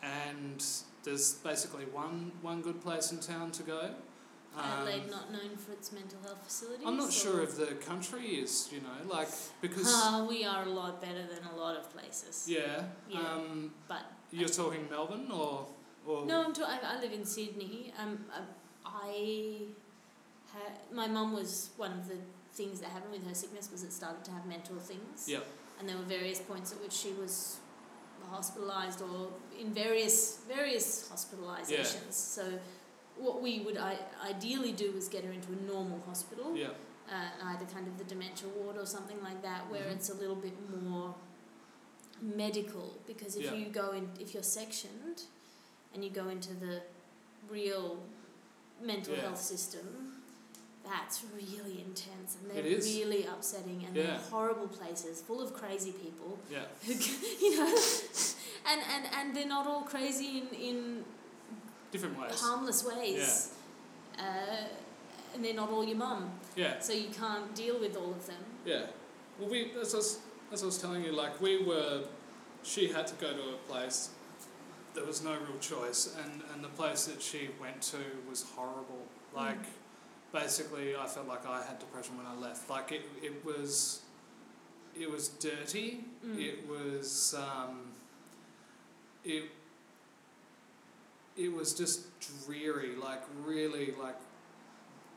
[0.01, 0.63] and
[1.03, 3.89] there's basically one, one good place in town to go.
[4.57, 6.85] Um, Adelaide, not known for its mental health facilities.
[6.87, 9.27] I'm not sure if the country is, you know, like,
[9.61, 9.87] because.
[9.87, 12.45] Ah, we are a lot better than a lot of places.
[12.47, 12.83] Yeah.
[13.09, 13.19] Yeah.
[13.19, 15.67] Um, But you're talking Melbourne or
[16.07, 17.91] or no, I'm t- I, I live in Sydney.
[17.99, 18.41] Um, uh,
[18.85, 19.57] I
[20.53, 22.17] had my mum was one of the
[22.55, 25.27] things that happened with her sickness was it started to have mental things.
[25.27, 25.45] Yep.
[25.79, 27.57] And there were various points at which she was
[28.31, 32.13] hospitalised or in various various hospitalisations.
[32.13, 32.43] So
[33.17, 36.69] what we would I, ideally do is get her into a normal hospital, yeah
[37.11, 39.95] uh, either kind of the dementia ward or something like that, where Mhm.
[39.95, 41.13] it's a little bit more
[42.21, 42.97] medical.
[43.05, 43.53] Because if Yeah.
[43.53, 45.23] you go in, if you're sectioned,
[45.93, 46.81] and you go into the
[47.47, 48.03] real
[48.81, 49.21] mental Yeah.
[49.21, 50.14] health system,
[50.85, 54.03] that's really intense and they're really upsetting and Yeah.
[54.03, 56.37] they're horrible places full of crazy people.
[56.51, 56.65] Yeah.
[56.85, 56.93] Who,
[57.45, 57.77] you know,
[58.71, 61.03] and, and, and they're not all crazy in, in
[61.91, 62.39] different ways.
[62.39, 63.53] harmless ways.
[64.17, 64.23] Uh,
[65.33, 66.79] and they're not all your mum, yeah.
[66.79, 68.43] So you can't deal with all of them.
[68.65, 68.85] yeah.
[69.39, 70.19] Well we as I was,
[70.53, 72.03] as I was telling you like we were
[72.63, 74.09] she had to go to a place
[74.93, 77.97] there was no real choice and and the place that she went to
[78.29, 79.03] was horrible.
[79.35, 79.57] Like
[80.41, 84.01] basically I felt like I had depression when I left like it it was
[84.99, 86.39] it was dirty Mm.
[86.39, 87.79] It was um,
[89.23, 89.43] it
[91.37, 92.07] it was just
[92.45, 94.15] dreary, like really like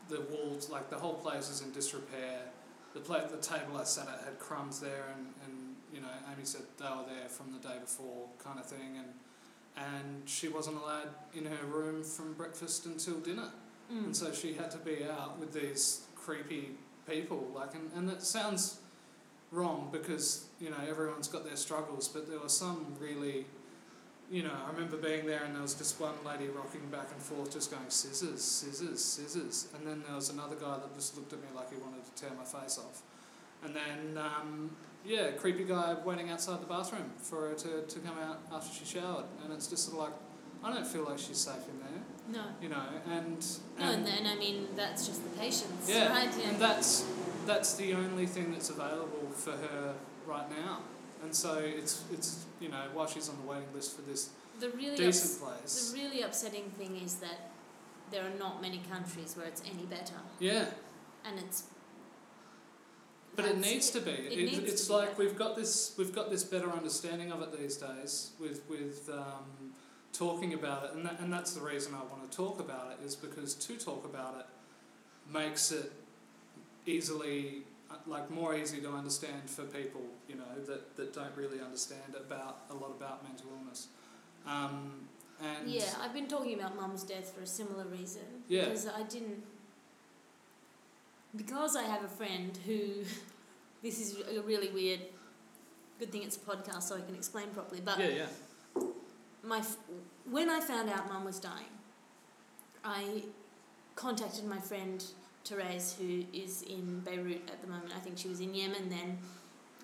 [0.09, 2.41] the walls, like the whole place is in disrepair.
[2.93, 6.45] The pla- the table I sat at had crumbs there, and, and you know Amy
[6.45, 9.13] said they were there from the day before, kind of thing, and
[9.77, 13.49] and she wasn't allowed in her room from breakfast until dinner.
[13.91, 14.05] Mm.
[14.05, 16.71] And so she had to be out with these creepy
[17.09, 18.79] people, like, and, and it sounds
[19.51, 23.45] wrong because, you know, everyone's got their struggles, but there were some really,
[24.29, 27.21] you know, I remember being there and there was just one lady rocking back and
[27.21, 29.67] forth just going, scissors, scissors, scissors.
[29.75, 32.21] And then there was another guy that just looked at me like he wanted to
[32.21, 33.01] tear my face off.
[33.63, 34.69] And then, um,
[35.03, 38.85] yeah, creepy guy waiting outside the bathroom for her to, to come out after she
[38.85, 39.25] showered.
[39.43, 40.13] And it's just sort of like,
[40.63, 41.88] I don't feel like she's safe in there,
[42.31, 42.43] No.
[42.61, 43.45] you know, and...
[43.79, 46.29] No, and then I mean that's just the patience, Yeah, right?
[46.37, 46.49] Yeah.
[46.49, 47.05] and that's
[47.45, 49.95] that's the only thing that's available for her
[50.27, 50.79] right now.
[51.23, 54.69] And so it's it's you know while she's on the waiting list for this the
[54.69, 55.91] really decent ups- place.
[55.91, 57.49] the really upsetting thing is that
[58.11, 60.65] there are not many countries where it's any better, Yeah,
[61.25, 61.63] and it's.
[63.35, 64.11] but it needs to be.
[64.11, 65.23] It, needs to it's like better.
[65.23, 69.68] we've got this we've got this better understanding of it these days with with um,
[70.19, 73.05] talking about it, and that, and that's the reason I want to talk about it
[73.05, 75.91] is because to talk about it makes it
[76.85, 77.63] easily
[78.05, 82.59] like more easy to understand for people you know that, that don't really understand about
[82.69, 83.87] a lot about mental illness
[84.45, 85.07] um,
[85.41, 88.23] and Yeah, I've been talking about mum's death for a similar reason.
[88.47, 88.65] Yeah.
[88.65, 89.43] Because I didn't.
[91.35, 92.79] Because I have a friend who.
[93.81, 94.99] This is a really weird.
[95.99, 97.79] Good thing it's a podcast so I can explain properly.
[97.79, 98.25] But yeah yeah
[99.43, 99.61] my
[100.29, 101.73] when I found out mum was dying,
[102.83, 103.23] I
[103.95, 105.03] contacted my friend
[105.45, 107.91] Therese, who is in Beirut at the moment.
[107.95, 109.17] I think she was in Yemen then.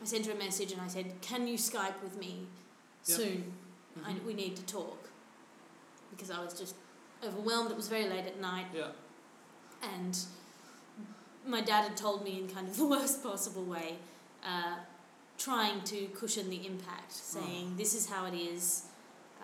[0.02, 2.48] I sent her a message and I said, "Can you Skype with me
[3.08, 3.18] Yep.
[3.18, 3.54] soon?
[4.04, 4.26] I, Mhm.
[4.26, 5.10] we need to talk."
[6.12, 6.76] Because I was just
[7.24, 7.72] overwhelmed.
[7.72, 8.92] It was very late at night, yeah
[9.82, 10.18] and
[11.46, 13.98] my dad had told me in kind of the worst possible way,
[14.44, 14.78] uh,
[15.38, 18.84] trying to cushion the impact, saying, "This is how it is."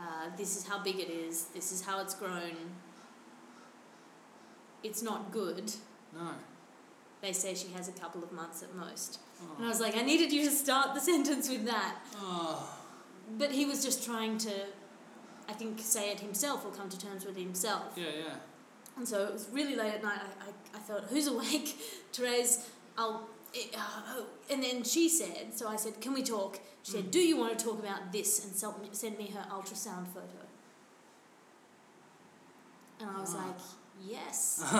[0.01, 1.45] Uh, this is how big it is.
[1.53, 2.55] This is how it's grown.
[4.83, 5.71] It's not good.
[6.13, 6.31] no
[7.21, 9.19] they say she has a couple of months at most.
[9.41, 9.55] Oh.
[9.57, 11.95] And I was like, I needed you to start the sentence with that.
[12.17, 12.77] Oh.
[13.37, 14.51] But he was just trying to,
[15.47, 17.93] I think, say it himself or come to terms with himself.
[17.95, 18.33] Yeah, yeah.
[18.97, 20.19] And so it was really late at night.
[20.19, 21.77] I, I, I thought, who's awake?
[22.13, 23.29] Therese, I'll.
[23.53, 24.25] It, uh, oh.
[24.49, 26.59] And then she said, so I said, can we talk?
[26.83, 27.11] She said, Mm.
[27.11, 28.45] do you want to talk about this?
[28.45, 30.39] And sent me, sent me her ultrasound photo.
[32.99, 33.45] And I was Ah.
[33.47, 33.59] like,
[34.07, 34.57] yes,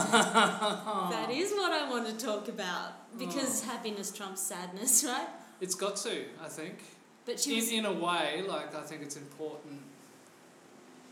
[1.12, 3.18] that is what I want to talk about.
[3.18, 3.72] Because Oh.
[3.72, 5.28] happiness trumps sadness, right?
[5.60, 6.78] It's got to, I think.
[7.26, 7.72] But she In, was.
[7.72, 9.80] in a way, like, I think it's important.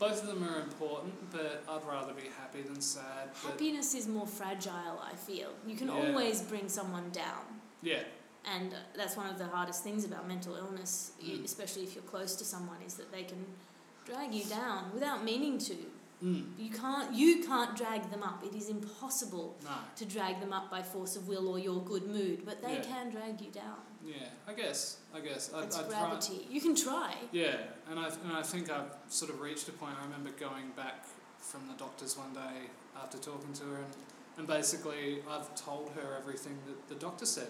[0.00, 3.28] Both of them are important, but I'd rather be happy than sad.
[3.44, 5.50] Happiness is more fragile, I feel.
[5.66, 5.94] You can Yeah.
[6.08, 7.60] always bring someone down.
[7.82, 8.02] yeah,
[8.44, 11.44] And uh, that's one of the hardest things about mental illness, Mm.
[11.44, 13.44] especially if you're close to someone, is that they can
[14.06, 15.76] drag you down without meaning to.
[16.22, 18.42] mm, You can't, you can't drag them up.
[18.44, 22.06] It is impossible no, to drag them up by force of will or your good
[22.06, 22.82] mood, but they Yeah.
[22.92, 23.80] can drag you down.
[24.06, 24.28] Yeah.
[24.48, 25.50] I guess, I guess.
[25.54, 26.46] I, It's I'd try, gravity.
[26.50, 27.14] You can try.
[27.32, 27.56] Yeah,
[27.90, 29.94] and I and I think I've sort of reached a point.
[30.00, 31.04] I remember going back
[31.38, 32.68] from the doctors one day
[33.02, 33.86] after talking to her, and,
[34.38, 37.48] and basically I've told her everything that the doctor said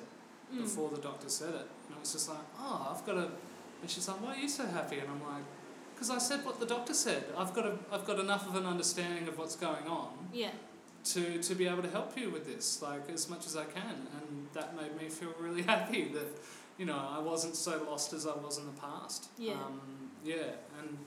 [0.52, 0.62] Mm.
[0.62, 1.54] before the doctor said it,
[1.86, 3.28] and it was just like, oh, I've got a,
[3.82, 4.98] and she's like, why are you so happy?
[4.98, 5.44] And I'm like,
[5.94, 7.22] because I said what the doctor said.
[7.38, 10.50] I've got a, I've got enough of an understanding of what's going on Yeah.
[11.12, 13.94] to to be able to help you with this, like as much as I can,
[14.16, 16.38] and that made me feel really happy that,
[16.79, 19.29] you know, I wasn't so lost as I was in the past.
[19.38, 19.53] Yeah.
[19.55, 20.99] Um, yeah, and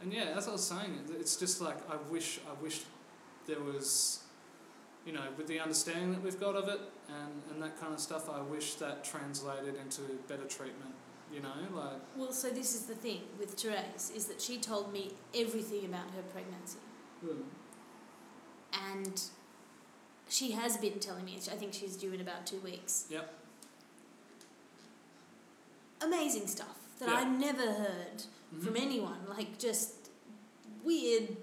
[0.00, 2.82] and yeah, as I was saying, it's just like I wish I wish
[3.46, 4.20] there was,
[5.06, 8.00] you know, with the understanding that we've got of it and and that kind of
[8.00, 10.94] stuff, I wish that translated into better treatment.
[11.32, 14.92] You know, like Well, so this is the thing with Therese is that she told
[14.92, 16.78] me everything about her pregnancy.
[18.72, 19.22] and
[20.32, 21.36] she has been telling me.
[21.36, 23.04] I think she's due in about two weeks.
[23.10, 23.32] Yep.
[26.00, 27.14] Amazing stuff that Yeah.
[27.16, 28.24] I never heard
[28.62, 28.80] from Mhm.
[28.80, 29.26] anyone.
[29.28, 29.92] Like just
[30.82, 31.36] weird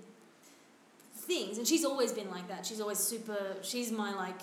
[1.16, 2.66] things, and she's always been like that.
[2.66, 3.58] She's always super.
[3.62, 4.42] She's my like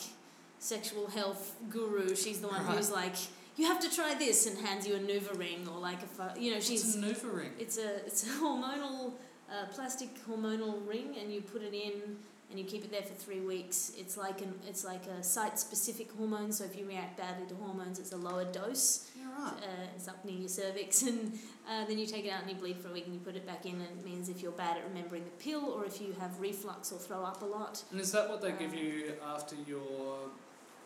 [0.59, 2.15] sexual health guru.
[2.15, 2.77] She's the one Right.
[2.77, 3.15] who's like,
[3.57, 6.53] you have to try this, and hands you a Nuva ring or like a you
[6.55, 6.85] know she's.
[6.85, 7.53] It's a maneuvering.
[7.59, 9.13] It's a it's a hormonal
[9.51, 12.19] uh, plastic hormonal ring, and you put it in,
[12.51, 13.93] and you keep it there for three weeks.
[13.97, 16.53] It's like an it's like a site specific hormone.
[16.53, 19.11] So if you react badly to hormones, it's a lower dose.
[19.19, 19.53] Yeah, right.
[19.63, 21.33] Uh, it's up near your cervix, and
[21.69, 23.35] uh, then you take it out and you bleed for a week, and you put
[23.37, 26.01] it back in, and it means if you're bad at remembering the pill, or if
[26.01, 27.83] you have reflux or throw up a lot.
[27.91, 30.31] And is that what they give Uh, you after your,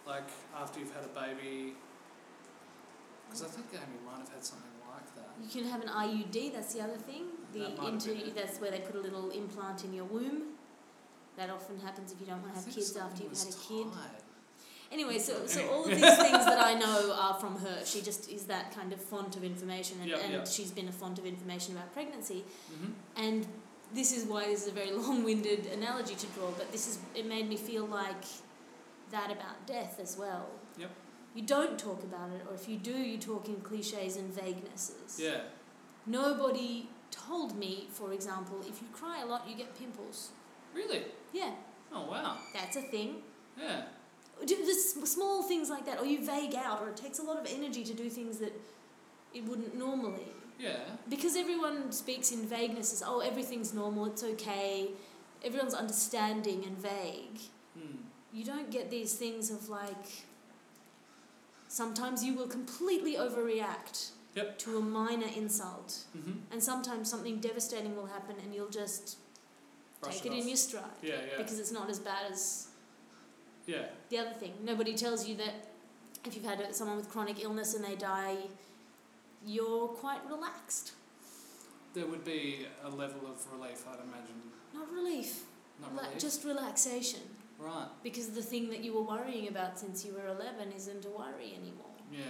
[0.06, 1.74] like, after you've had a baby?
[3.28, 5.28] Because I think Amy might have had something like that.
[5.40, 6.52] You can have an IUD.
[6.52, 7.24] That's the other thing.
[7.52, 8.34] The That might have into been it.
[8.34, 10.54] that's where they put a little implant in your womb.
[11.40, 13.86] That often happens if you don't want to have kids after you've had a kid.
[13.94, 14.22] tied.
[14.92, 17.78] Anyway, so, so all of these things that I know are from her.
[17.86, 20.44] She just is that kind of font of information, and, Yeah, and yeah.
[20.44, 22.44] she's been a font of information about pregnancy.
[22.70, 22.90] Mm-hmm.
[23.24, 23.46] And
[23.94, 27.24] this is why this is a very long-winded analogy to draw, but this is it
[27.26, 28.24] made me feel like
[29.10, 30.46] that about death as well.
[30.76, 30.90] Yep.
[31.34, 35.18] You don't talk about it, or if you do, you talk in cliches and vaguenesses.
[35.18, 35.40] Yeah.
[36.04, 40.32] Nobody told me, for example, if you cry a lot, you get pimples.
[40.74, 41.02] Really?
[41.32, 41.52] Yeah,
[41.92, 42.36] Oh wow.
[42.54, 43.16] that's a thing.
[43.58, 43.82] Yeah.
[44.46, 47.38] Do- Just small things like that, or you vague out, or it takes a lot
[47.38, 48.52] of energy to do things that
[49.34, 50.26] it wouldn't normally.
[50.58, 50.78] Yeah.
[51.08, 54.90] Because everyone speaks in vagueness as, oh, everything's normal, it's okay,
[55.44, 57.38] everyone's understanding and vague.
[57.78, 57.96] Hmm.
[58.32, 60.06] You don't get these things of like,
[61.68, 64.58] sometimes you will completely overreact Yep.
[64.60, 66.32] to a minor insult, Mm-hmm.
[66.52, 69.16] and sometimes something devastating will happen and you'll just
[70.00, 70.84] Brush take it it, in your stride.
[71.02, 71.36] Yeah, yeah.
[71.36, 72.68] Because it's not as bad as
[73.66, 73.82] yeah.
[74.08, 74.52] the other thing.
[74.62, 75.68] Nobody tells you that
[76.24, 78.36] if you've had someone with chronic illness and they die,
[79.46, 80.92] you're quite relaxed.
[81.94, 84.36] There would be a level of relief, I'd imagine.
[84.74, 85.44] Not relief,
[85.80, 86.20] Not like relief.
[86.20, 87.20] just relaxation.
[87.58, 87.88] right.
[88.02, 91.54] Because the thing that you were worrying about since you were 11 isn't a worry
[91.60, 91.86] anymore.
[92.12, 92.20] Yeah.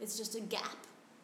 [0.00, 0.76] It's just a gap.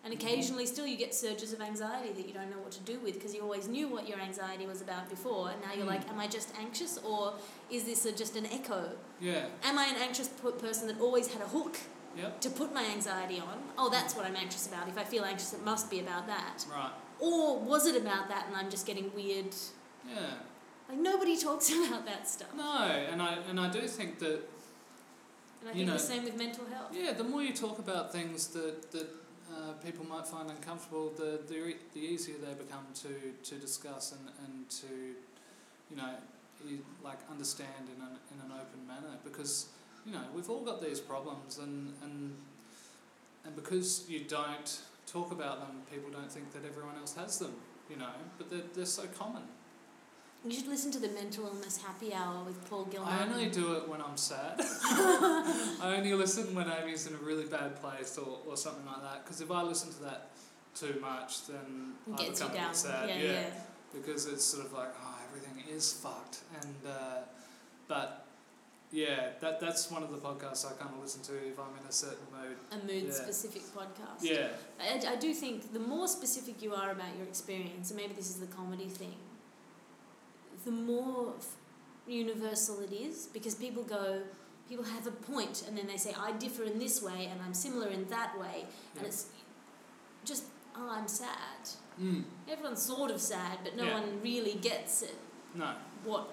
[0.05, 2.99] And occasionally, still, you get surges of anxiety that you don't know what to do
[3.01, 5.51] with because you always knew what your anxiety was about before.
[5.51, 5.89] And now you're Mm.
[5.97, 7.35] like, am I just anxious or
[7.71, 8.93] is this a, just an echo?
[9.21, 9.47] Yeah.
[9.65, 11.77] Am I an anxious p- person that always had a hook
[12.17, 12.41] Yep.
[12.41, 13.63] to put my anxiety on?
[13.77, 14.89] Oh, that's what I'm anxious about.
[14.89, 16.65] If I feel anxious, it must be about that.
[16.71, 16.93] Right.
[17.19, 19.53] Or was it about that and I'm just getting weird?
[20.09, 20.35] Yeah.
[20.89, 22.55] Like, nobody talks about that stuff.
[22.55, 24.41] No, and I and I do think that
[25.61, 26.93] And I think know- the same with mental health.
[26.95, 29.09] yeah, the more you talk about things that that
[29.53, 34.29] uh, people might find uncomfortable, the the the easier they become to to discuss and
[34.45, 34.87] and to,
[35.91, 36.15] you know,
[37.03, 39.69] like understand in an in an open manner because
[40.07, 42.35] you know, we've all got these problems, and and
[43.45, 47.55] and because you don't talk about them, people don't think that everyone else has them.
[47.91, 49.43] You know, but they're they're so common.
[50.45, 53.29] You should listen to the Mental Illness Happy Hour with Paul Gilmartin.
[53.29, 54.55] I only do it when I'm sad.
[54.61, 59.25] I only listen when Amy's in a really bad place or, or something like that.
[59.25, 60.31] Because if I listen to that
[60.75, 62.75] too much, then It I become down.
[62.75, 63.09] sad.
[63.09, 63.51] yeah, yeah.
[63.93, 66.39] Because it's sort of like, oh, everything is fucked.
[66.63, 67.19] And uh,
[67.89, 68.25] but
[68.93, 71.87] yeah, that that's one of the podcasts I kind of listen to if I'm in
[71.89, 72.57] a certain mood.
[72.71, 73.13] A mood Yeah.
[73.13, 74.23] specific podcast.
[74.23, 74.49] Yeah,
[74.81, 78.29] I, I do think the more specific you are about your experience, and maybe this
[78.31, 79.15] is the comedy thing,
[80.69, 81.33] the more
[82.07, 84.21] universal it is because people go,
[84.69, 87.55] people have a point and then they say, I differ in this way and I'm
[87.55, 88.57] similar in that way,
[88.95, 89.09] and Yeah.
[89.09, 89.27] it's
[90.25, 90.45] just,
[90.77, 91.61] oh, I'm sad.
[92.01, 93.95] mm, Everyone's sort of sad, but no Yeah.
[94.01, 95.17] one really gets it,
[95.55, 95.71] no,
[96.05, 96.25] what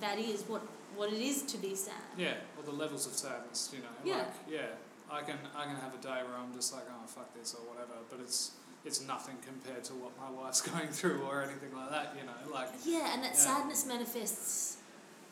[0.00, 0.62] that is, what,
[0.94, 1.94] what it is to be sad.
[2.16, 3.70] yeah, or the levels of sadness.
[3.72, 4.18] You know, Yeah.
[4.18, 4.70] like yeah,
[5.10, 7.62] I can I can have a day where I'm just like, oh fuck this or
[7.70, 8.52] whatever, but it's
[8.84, 12.14] it's nothing compared to what my wife's going through or anything like that.
[12.18, 13.38] You know, like Yeah, and that Yeah.
[13.48, 14.76] sadness manifests,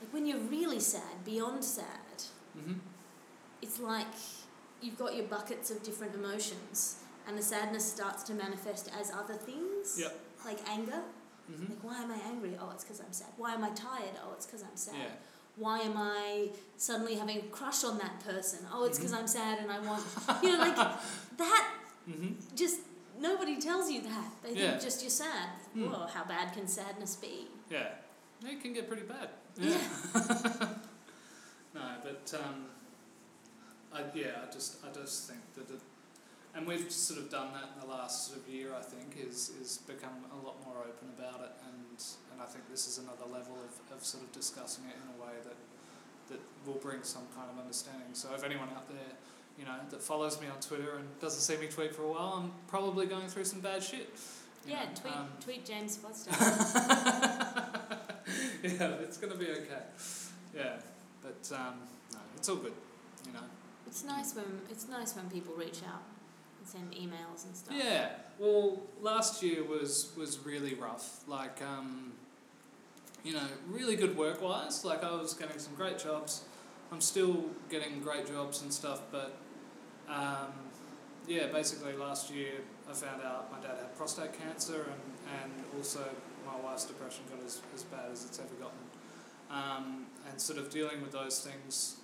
[0.00, 2.18] like when you're really sad, beyond sad.
[2.56, 2.74] hmm
[3.62, 4.06] it's like
[4.82, 9.34] you've got your buckets of different emotions and the sadness starts to manifest as other
[9.34, 10.14] things Yep.
[10.44, 11.00] like anger
[11.48, 14.14] hmm like why am i angry oh it's because i'm sad why am i tired
[14.24, 15.08] oh it's because i'm sad yeah,
[15.56, 19.18] why am i suddenly having a crush on that person oh it's because Mhm.
[19.20, 20.04] i'm sad and i want
[20.42, 20.76] you know like
[21.38, 21.64] that
[22.04, 22.80] hmm just
[23.20, 24.70] nobody tells you that they Yeah.
[24.70, 25.90] think just you're sad Hmm.
[25.90, 27.88] whoa how bad can sadness be yeah,
[28.44, 29.28] it can get pretty bad.
[29.56, 29.76] Yeah.
[31.74, 32.66] no, but um,
[33.92, 35.80] I yeah, I just I just think that it,
[36.54, 38.70] and we've sort of done that in the last sort of year.
[38.78, 41.98] I think is is become a lot more open about it, and
[42.32, 45.24] and I think this is another level of, of sort of discussing it in a
[45.26, 45.56] way that
[46.28, 48.12] that will bring some kind of understanding.
[48.12, 49.16] So if anyone out there.
[49.58, 52.42] You know that follows me on Twitter and doesn't see me tweet for a while.
[52.42, 54.08] I'm probably going through some bad shit.
[54.66, 56.30] yeah know, tweet um, tweet james foster
[58.62, 59.82] yeah, it's gonna be okay.
[60.54, 60.76] Yeah,
[61.22, 61.74] but um,
[62.12, 62.72] no, it's all good.
[63.26, 63.40] You know.
[63.86, 66.02] It's nice when it's nice when people reach out
[66.58, 67.74] and send emails and stuff.
[67.76, 68.10] Yeah.
[68.38, 71.26] Well, last year was was really rough.
[71.26, 72.12] Like, um,
[73.24, 74.84] you know, really good work wise.
[74.84, 76.42] Like, I was getting some great jobs.
[76.92, 79.36] I'm still getting great jobs and stuff, but
[80.08, 80.52] um,
[81.26, 82.52] yeah, basically last year
[82.88, 86.00] I found out my dad had prostate cancer and, and also
[86.46, 88.78] my wife's depression got as, as bad as it's ever gotten.
[89.50, 91.96] Um, and sort of dealing with those things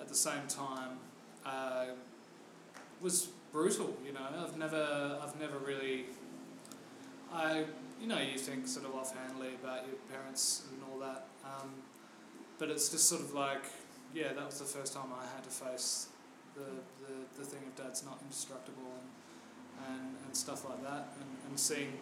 [0.00, 0.98] at the same time
[1.44, 1.86] uh,
[3.00, 3.96] was brutal.
[4.04, 6.06] You know, I've never, I've never really,
[7.32, 7.64] I,
[8.00, 11.70] you know, you think sort of offhandedly about your parents and all that, um,
[12.58, 13.64] but it's just sort of like,
[14.14, 16.08] yeah, that was the first time I had to face
[16.58, 16.70] the,
[17.06, 19.08] the, the thing of dad's not indestructible and,
[19.94, 21.94] and, and stuff like that, and, and seeing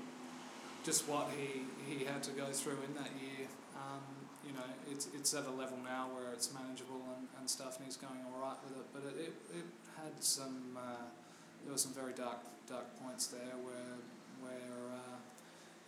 [0.84, 3.46] just what he, he had to go through in that year.
[3.76, 4.00] Um,
[4.46, 7.84] you know, it's it's at a level now where it's manageable and, and stuff, and
[7.84, 8.86] he's going all right with it.
[8.94, 9.66] But it, it, it
[9.98, 11.10] had some uh,
[11.64, 12.38] there were some very dark
[12.70, 13.98] dark points there where
[14.40, 15.18] where uh,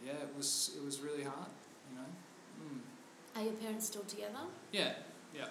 [0.05, 1.55] yeah, it was it was really hard.
[1.89, 2.11] You know.
[2.67, 2.81] Mm.
[3.37, 4.51] Are your parents still together?
[4.73, 4.95] Yeah,
[5.35, 5.47] yeah.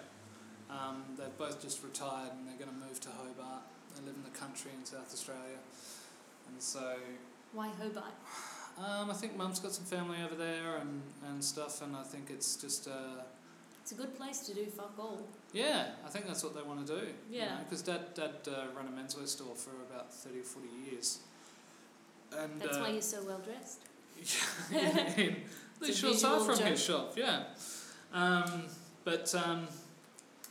[0.70, 3.64] Um, they've both just retired and they're going to move to Hobart.
[3.96, 5.58] They live in the country in South Australia,
[6.50, 6.96] and so
[7.54, 8.14] Why Hobart?
[8.78, 12.30] um, I think Mum's got some family over there and, and stuff, and I think
[12.30, 13.24] it's just uh,
[13.82, 15.22] It's a good place to do fuck all.
[15.54, 17.08] yeah, I think that's what they want to do.
[17.32, 17.58] Yeah.
[17.64, 21.20] Because Dad Dad uh, ran a menswear store for about thirty or forty years,
[22.38, 23.80] and That's uh, why you're so well dressed.
[24.72, 25.36] in
[25.80, 26.68] the It's a shorts are from joke.
[26.68, 27.44] his shop, yeah.
[28.14, 28.64] Um,
[29.06, 29.68] but um,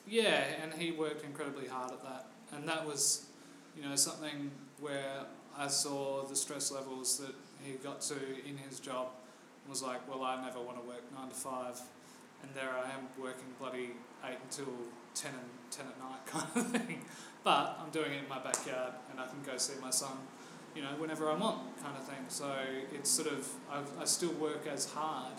[0.07, 3.27] yeah, and he worked incredibly hard at that, and that was,
[3.77, 5.25] you know, something where
[5.57, 7.35] I saw the stress levels that
[7.65, 9.09] he got to in his job.
[9.69, 11.81] Was like, well, I never want to work nine to five,
[12.41, 13.91] and there I am working bloody
[14.25, 14.73] eight until
[15.13, 17.05] ten and ten at night kind of thing.
[17.43, 20.19] But I'm doing it in my backyard, and I can go see my son
[20.77, 22.25] you know, whenever I want, kind of thing.
[22.29, 22.53] So
[22.93, 25.33] it's sort of I, I still work as hard,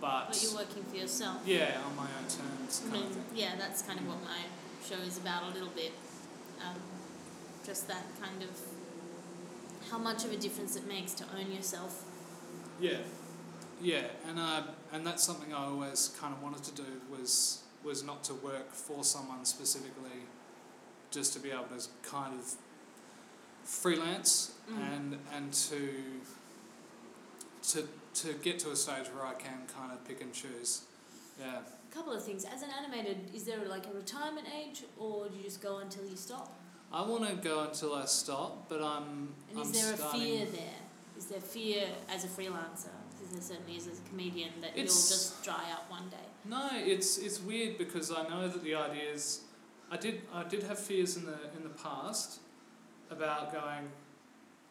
[0.00, 1.38] but, But you're working for yourself.
[1.46, 4.40] yeah, on my own terms, I mean, yeah, that's kind of what my
[4.86, 5.92] show is about a little bit.
[6.64, 6.76] Um,
[7.64, 8.50] just that kind of
[9.90, 12.04] how much of a difference it makes to own yourself.
[12.80, 12.98] Yeah,
[13.80, 18.02] yeah, and uh, and that's something I always kind of wanted to do was was
[18.04, 20.20] not to work for someone specifically,
[21.10, 22.54] just to be able to kind of
[23.64, 24.92] freelance Mm.
[24.96, 25.78] and and to
[27.70, 27.88] to
[28.22, 30.82] to get to a stage where I can kind of pick and choose.
[31.38, 31.58] Yeah.
[31.90, 32.44] A couple of things.
[32.44, 36.04] As an animator, is there like a retirement age, or do you just go until
[36.04, 36.52] you stop?
[36.92, 39.34] I want to go until I stop, but I'm.
[39.50, 40.80] And I'm is there starting, a fear there?
[41.18, 42.94] Is there fear as a freelancer?
[43.10, 46.16] Because there certainly is as a comedian that you'll just dry up one day.
[46.44, 49.42] No, it's it's weird because I know that the ideas.
[49.90, 52.40] I did I did have fears in the in the past
[53.10, 53.88] about going,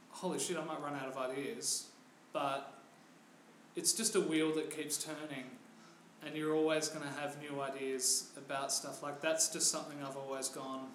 [0.10, 1.88] holy shit, I might run out of ideas,
[2.34, 2.75] but
[3.76, 5.46] it's just a wheel that keeps turning,
[6.26, 9.04] and you're always going to have new ideas about stuff.
[9.04, 10.88] Like that's just something I've always gone,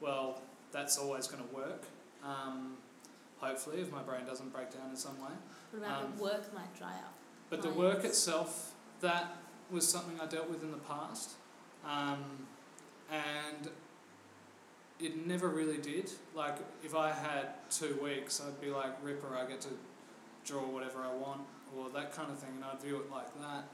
[0.00, 1.84] well, that's always going to work.
[2.24, 2.76] Um,
[3.38, 5.32] hopefully, if my brain doesn't break down in some way.
[5.70, 7.14] What about Um, the work might dry up?
[7.48, 9.36] But the work itself, that
[9.70, 11.32] was something I dealt with in the past,
[11.84, 12.46] um,
[13.10, 13.70] and
[14.98, 16.10] it never really did.
[16.34, 19.36] Like if I had two weeks, I'd be like Ripper.
[19.36, 19.68] I get to
[20.44, 21.42] draw whatever I want,
[21.78, 23.64] or that kind of thing, and I'd view it like that.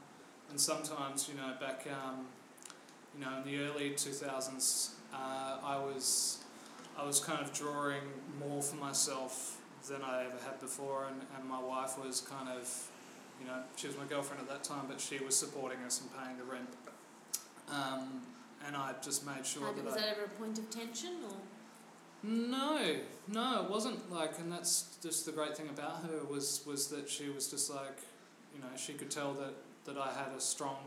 [0.49, 2.25] And sometimes, you know, back, um,
[3.17, 6.43] you know, in the early two thousands, uh, I was,
[6.97, 8.03] I was kind of drawing
[8.39, 12.89] more for myself than I ever had before, and, and my wife was kind of
[13.43, 16.09] you know, she was my girlfriend at that time, but she was supporting us and
[16.17, 16.69] paying the rent.
[17.69, 18.21] Um,
[18.65, 20.01] and I just made sure How, that was I.
[20.01, 21.35] that ever a point of tension, or
[22.23, 22.79] No,
[23.27, 27.09] no, it wasn't like, and that's just the great thing about her was was that
[27.09, 27.99] she was just like,
[28.55, 29.53] you know, she could tell that
[29.85, 30.77] that I had a strong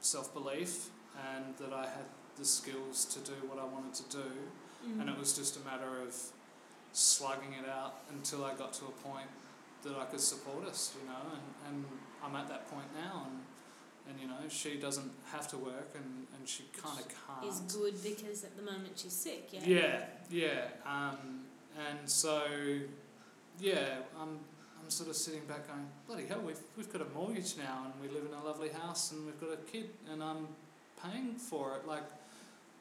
[0.00, 0.88] self belief
[1.34, 2.06] and that I had
[2.38, 4.30] the skills to do what I wanted to do,
[4.88, 5.00] mm.
[5.00, 6.14] and it was just a matter of
[6.92, 9.28] slugging it out until I got to a point
[9.82, 11.84] that I could support us, you know, and, and
[12.24, 13.40] I'm at that point now, and
[14.08, 17.52] and you know she doesn't have to work, and, and she kind of can't.
[17.52, 19.50] is good because at the moment she's sick.
[19.52, 19.60] Yeah.
[19.66, 20.62] Yeah, yeah.
[20.86, 21.44] Um,
[21.78, 22.42] and so,
[23.60, 24.38] yeah, I'm,
[24.82, 27.94] I'm sort of sitting back going, bloody hell, we've, we've got a mortgage now and
[28.02, 30.48] we live in a lovely house and we've got a kid and I'm
[31.02, 31.86] paying for it.
[31.86, 32.02] Like,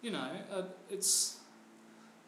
[0.02, 1.38] you know, uh, it's,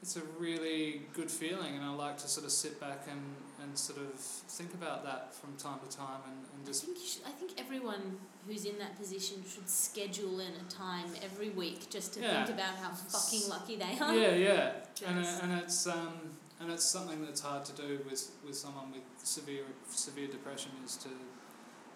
[0.02, 3.22] it's a really good feeling and I like to sort of sit back and,
[3.64, 7.00] and sort of think about that from time to time and, and just I think
[7.00, 11.50] you should, I think everyone who's in that position should schedule in a time every
[11.50, 12.46] week just to Yeah.
[12.46, 14.16] think about how fucking lucky they are.
[14.16, 14.72] yeah, yeah.
[15.06, 16.14] And, uh, and it's um,
[16.60, 20.98] and it's something that's hard to do with, with someone with severe severe depression is
[20.98, 21.10] to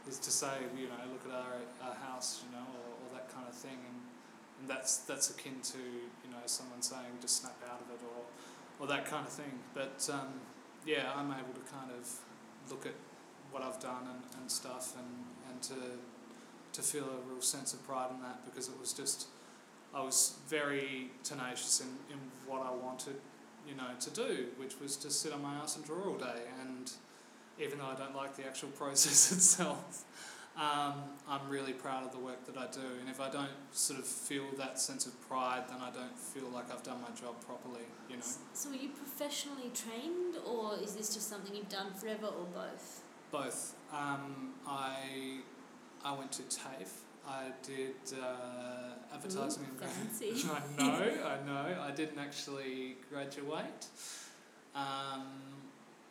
[0.07, 1.55] is to say you know look at our,
[1.89, 3.99] our house you know or, or that kind of thing and,
[4.59, 8.21] and that's that's akin to you know someone saying just snap out of it or
[8.83, 10.27] or that kind of thing but um,
[10.85, 12.07] yeah I'm able to kind of
[12.69, 12.95] look at
[13.51, 15.75] what I've done and, and stuff and, and to
[16.74, 19.28] to feel a real sense of pride in that because it was just
[19.93, 23.15] I was very tenacious in, in what I wanted,
[23.67, 26.41] you know, to do, which was to sit on my ass and draw all day.
[26.61, 26.91] And
[27.61, 30.03] even though I don't like the actual process itself,
[30.57, 30.93] um,
[31.28, 32.99] I'm really proud of the work that I do.
[32.99, 36.49] And if I don't sort of feel that sense of pride, then I don't feel
[36.49, 38.24] like I've done my job properly, you know.
[38.53, 43.01] So are you professionally trained or is this just something you've done forever or both?
[43.32, 43.76] Both.
[43.91, 45.39] Um, I
[46.04, 46.91] I went to TAFE.
[47.28, 50.34] I did uh, advertising Ooh, and graphic.
[50.82, 51.82] I know, I know.
[51.82, 53.88] I didn't actually graduate,
[54.76, 55.28] um,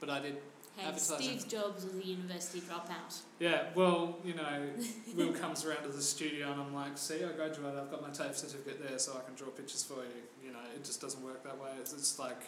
[0.01, 0.37] but I did.
[0.75, 0.91] Hey.
[0.97, 3.21] Steve Jobs was a university dropout.
[3.39, 4.71] Yeah, well, you know,
[5.15, 7.79] Wil comes around to the studio and I'm like, see, I graduated.
[7.79, 10.23] I've got my TAFE certificate there, so I can draw pictures for you.
[10.47, 11.69] You know, it just doesn't work that way.
[11.79, 12.41] It's, it's like,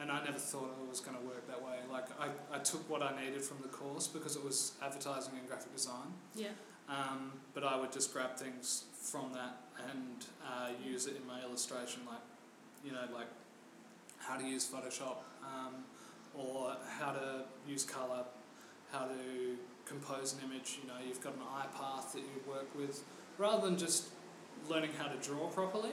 [0.00, 1.76] and I never thought it was going to work that way.
[1.90, 5.46] Like, I, I took what I needed from the course because it was advertising and
[5.46, 6.14] graphic design.
[6.34, 6.48] Yeah.
[6.88, 9.60] Um, but I would just grab things from that
[9.92, 12.20] and uh, use it in my illustration, like
[12.84, 13.28] you know, like
[14.18, 15.84] how to use Photoshop, um,
[16.34, 18.24] or how to use color,
[18.90, 20.78] how to compose an image.
[20.82, 23.04] You know, you've got an eye path that you work with,
[23.38, 24.08] rather than just
[24.68, 25.92] learning how to draw properly.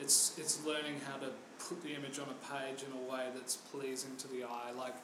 [0.00, 1.30] It's it's learning how to
[1.68, 4.70] put the image on a page in a way that's pleasing to the eye.
[4.76, 4.94] Like,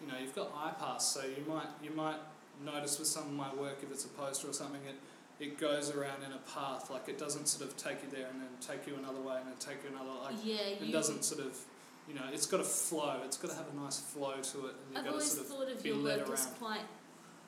[0.00, 2.18] you know, you've got eye paths, so you might you might
[2.64, 4.94] notice with some of my work if it's a poster or something it
[5.42, 8.40] it goes around in a path like it doesn't sort of take you there and
[8.40, 11.40] then take you another way and then take you another like yeah, it doesn't sort
[11.40, 11.58] of
[12.06, 14.74] you know it's got a flow it's got to have a nice flow to it
[14.94, 16.82] and I've always sort of thought of your work as quite,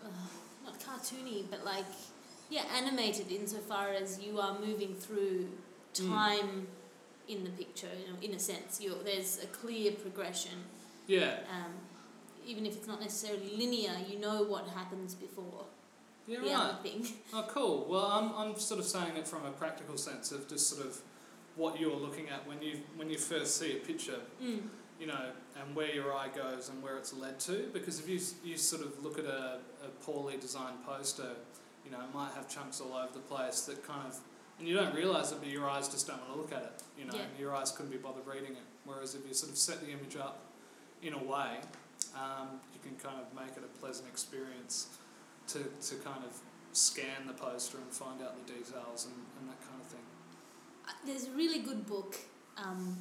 [0.05, 0.09] uh,
[0.65, 1.85] not cartoony, but like,
[2.51, 5.49] yeah, animated insofar as you are moving through
[5.95, 6.67] Mm.
[7.29, 7.89] In the picture.
[8.01, 10.59] You know, in a sense, you there's a clear progression.
[11.07, 11.73] yeah Um,
[12.47, 15.65] even if it's not necessarily linear, you know what happens before
[16.27, 17.07] yeah the right other thing.
[17.35, 20.69] oh cool well I'm, I'm sort of saying it from a practical sense of just
[20.69, 20.99] sort of
[21.57, 24.63] what you're looking at when you when you first see a picture Mm.
[25.01, 25.25] you know,
[25.61, 27.69] and where your eye goes and where it's led to.
[27.73, 31.31] Because if you, you sort of look at a, a poorly designed poster,
[31.85, 34.15] you know, it might have chunks all over the place that kind of
[34.59, 36.83] and you don't realise it, but your eyes just don't want to look at it.
[36.99, 37.27] You know, Yeah.
[37.39, 38.63] your eyes couldn't be bothered reading it.
[38.85, 40.41] Whereas if you sort of set the image up
[41.03, 41.61] in a way,
[42.15, 44.89] um, you can kind of make it a pleasant experience
[45.49, 46.39] to, to kind of
[46.73, 50.01] scan the poster and find out the details and, and that kind of thing.
[50.87, 52.17] Uh, There's a really good book
[52.57, 52.97] um,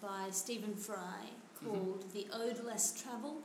[0.00, 1.26] by Stephen Fry
[1.64, 3.44] called The Ode Less Travelled.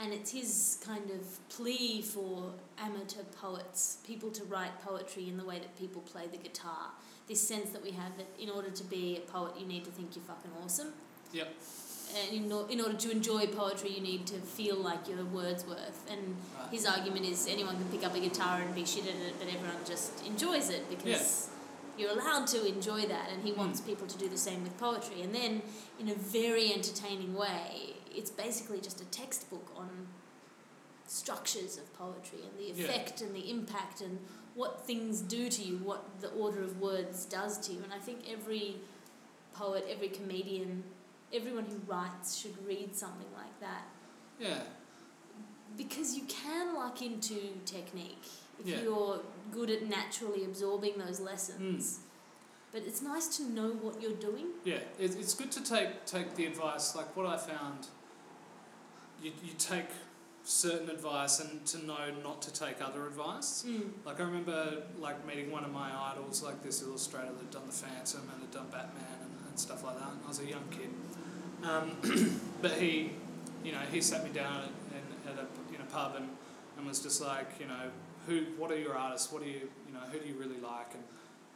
[0.00, 5.44] And it's his kind of plea for amateur poets, people to write poetry in the
[5.44, 6.90] way that people play the guitar.
[7.28, 9.90] This sense that we have that in order to be a poet, you need to
[9.90, 10.92] think you're fucking awesome.
[11.32, 11.54] Yep.
[12.14, 16.10] And in, in order to enjoy poetry, you need to feel like you're Wordsworth.
[16.10, 16.70] And Right.
[16.70, 19.48] his argument is anyone can pick up a guitar and be shit at it, but
[19.48, 21.48] everyone just enjoys it because
[21.96, 23.30] you're allowed to enjoy that.
[23.30, 23.86] And he wants hmm.
[23.86, 25.22] people to do the same with poetry.
[25.22, 25.62] And then,
[25.98, 30.08] in a very entertaining way, it's basically just a textbook on
[31.06, 32.86] structures of poetry and the Yeah.
[32.88, 34.18] effect and the impact and
[34.54, 37.82] what things do to you, what the order of words does to you.
[37.82, 38.80] And I think every
[39.54, 40.84] poet, every comedian,
[41.32, 43.84] everyone who writes should read something like that
[44.38, 44.62] Yeah.
[45.76, 48.24] because you can luck into technique
[48.58, 48.82] if Yeah.
[48.82, 51.96] you're good at naturally absorbing those lessons.
[51.98, 52.02] Hmm.
[52.72, 54.52] But it's nice to know what you're doing.
[54.64, 56.94] Yeah, it, it's good to take take the advice.
[56.94, 57.88] Like what I found,
[59.22, 59.86] you you take
[60.44, 63.64] certain advice and to know not to take other advice.
[64.04, 67.66] Like I remember like meeting one of my idols, like this illustrator that had done
[67.66, 70.08] the Phantom and had done Batman and, and stuff like that.
[70.10, 70.90] And I was a young kid,
[71.64, 73.12] um, but he,
[73.64, 76.28] you know, he sat me down in, at a in a pub and,
[76.76, 77.90] and was just like, you know,
[78.26, 79.32] who, what are your artists?
[79.32, 81.04] What do you, you know, who do you really like and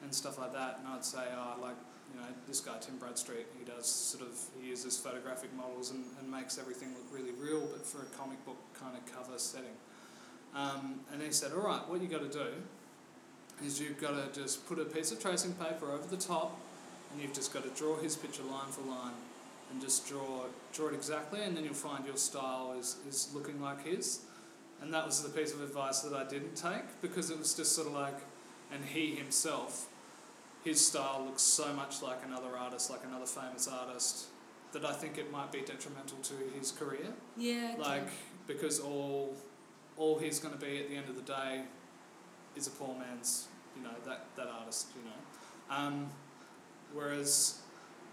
[0.02, 0.78] and stuff like that.
[0.78, 1.76] And I'd say, oh, I like
[2.16, 6.04] you know, this guy Tim Bradstreet, he does sort of he uses photographic models and,
[6.20, 9.76] and makes everything look really real, but for a comic book kind of cover setting.
[10.54, 12.48] Um, and he said, all right, what you got to do
[13.64, 16.58] is you've got to just put a piece of tracing paper over the top,
[17.12, 19.12] and you've just got to draw his picture line for line,
[19.70, 23.60] and just draw draw it exactly, and then you'll find your style is, is looking
[23.60, 24.20] like his.
[24.80, 27.74] And that was the piece of advice that I didn't take because it was just
[27.74, 28.18] sort of like,
[28.72, 29.88] and he himself,
[30.66, 34.26] his style looks so much like another artist, like another famous artist,
[34.72, 37.06] that I think it might be detrimental to his career.
[37.36, 37.74] Yeah.
[37.74, 37.82] okay.
[37.82, 38.08] Like
[38.48, 39.36] because all
[39.96, 41.62] all he's going to be at the end of the day
[42.56, 43.46] is a poor man's,
[43.76, 45.76] you know, that that artist, you know.
[45.76, 46.08] Um,
[46.92, 47.60] whereas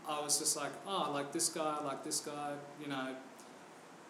[0.08, 3.16] I was just like, oh, I like this guy, I like this guy, you know.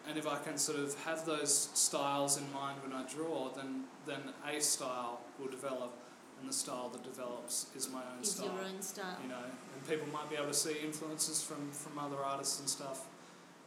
[0.06, 3.84] And if I can sort of have those styles in mind when I draw, then
[4.04, 5.96] then a style will develop,
[6.44, 9.16] and the style that develops is my own is style your own style.
[9.22, 9.38] you know,
[9.74, 13.06] and people might be able to see influences from, from other artists and stuff,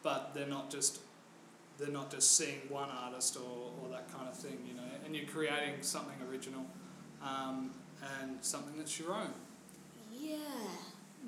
[0.04, 1.00] but they're not just
[1.80, 5.16] they're not just seeing one artist or, or that kind of thing, you know, and
[5.16, 6.66] you're creating something original
[7.24, 7.72] um,
[8.22, 9.32] and something that's your own.
[10.12, 10.38] Yeah,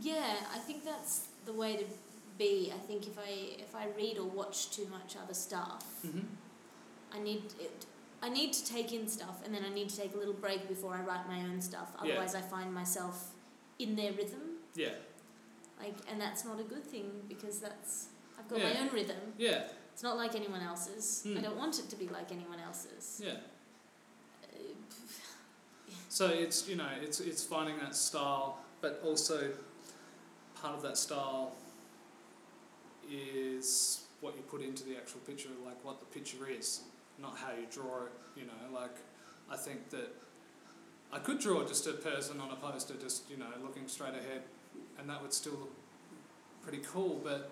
[0.02, 0.36] yeah.
[0.54, 1.86] I think that's the way to
[2.38, 2.72] be.
[2.76, 6.26] I think if I if I read or watch too much other stuff, Mm-hmm.
[7.12, 7.86] I need it.
[8.22, 10.68] I need to take in stuff, and then I need to take a little break
[10.68, 11.90] before I write my own stuff.
[11.96, 12.02] Yeah.
[12.14, 13.32] Otherwise, I find myself
[13.80, 14.90] in their rhythm, Yeah,
[15.82, 18.08] like, and that's not a good thing because that's
[18.38, 18.74] I've got Yeah.
[18.74, 19.34] my own rhythm.
[19.38, 21.24] yeah, It's not like anyone else's.
[21.26, 21.42] I Hmm.
[21.42, 23.22] don't want it to be like anyone else's.
[23.24, 23.38] yeah.
[24.44, 24.48] Uh,
[26.10, 29.54] So it's you know it's it's finding that style, but also
[30.56, 31.56] part of that style
[33.10, 36.82] is what you put into the actual picture, like what the picture is,
[37.22, 38.12] not how you draw it.
[38.36, 38.96] You know, like
[39.52, 40.14] I think that
[41.12, 44.44] I could draw just a person on a poster, just you know looking straight ahead,
[44.98, 45.74] and that would still look
[46.62, 47.20] pretty cool.
[47.24, 47.52] But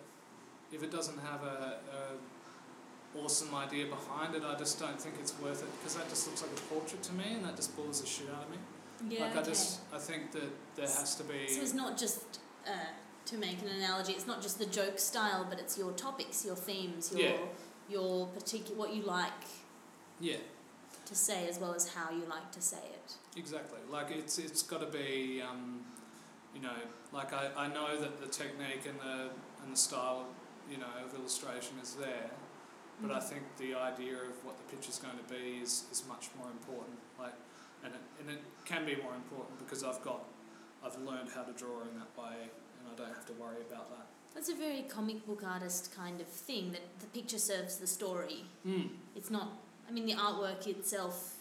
[0.72, 5.34] if it doesn't have a, a awesome idea behind it, I just don't think it's
[5.42, 8.02] worth it because that just looks like a portrait to me, and that just bores
[8.02, 8.58] the shit out of me.
[9.16, 9.24] yeah.
[9.24, 9.40] like okay.
[9.40, 11.48] I just, I think that there has to be.
[11.48, 12.72] So it's not just uh,
[13.26, 14.14] to make an analogy.
[14.14, 17.38] It's not just the joke style, but it's your topics, your themes, your Yeah.
[17.90, 19.32] your particular what you like
[20.20, 20.38] yeah,
[21.06, 23.14] to say as well as how you like to say it.
[23.38, 23.80] exactly.
[23.90, 25.82] Like it's it's got to be, um,
[26.56, 26.76] you know,
[27.14, 29.30] like I, I know that the technique and the
[29.64, 30.26] and the style,
[30.70, 32.30] you know, of illustration is there,
[33.02, 33.24] but I Mhm.
[33.24, 36.98] think the idea of what the picture's going to be is, is much more important.
[37.20, 37.34] Like,
[37.84, 40.24] and it, and it can be more important because I've got,
[40.84, 42.50] I've learned how to draw in that way,
[42.80, 44.08] and I don't have to worry about that.
[44.34, 46.72] That's a very comic book artist kind of thing.
[46.72, 48.46] That the picture serves the story.
[48.66, 48.90] Mm.
[49.16, 49.50] It's not.
[49.88, 51.36] I mean, the artwork itself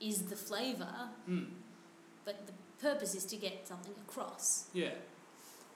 [0.00, 1.50] is the flavour, Mm.
[2.24, 4.66] but the purpose is to get something across.
[4.72, 4.94] Yeah,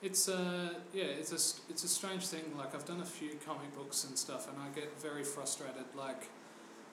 [0.00, 2.56] it's a yeah, it's a it's a strange thing.
[2.56, 5.86] Like I've done a few comic books and stuff, and I get very frustrated.
[5.96, 6.28] Like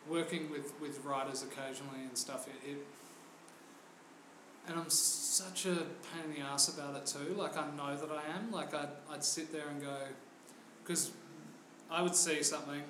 [0.08, 2.48] working with with writers occasionally and stuff.
[2.48, 2.86] It, it
[4.68, 7.34] and I'm such a pain in the ass about it too.
[7.36, 8.52] Like I know that I am.
[8.52, 9.98] Like I'd I'd sit there and go,
[10.84, 11.12] because
[11.92, 12.84] I would see something.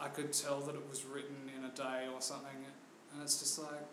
[0.00, 2.64] I could tell that it was written in a day or something,
[3.12, 3.86] and it's just like,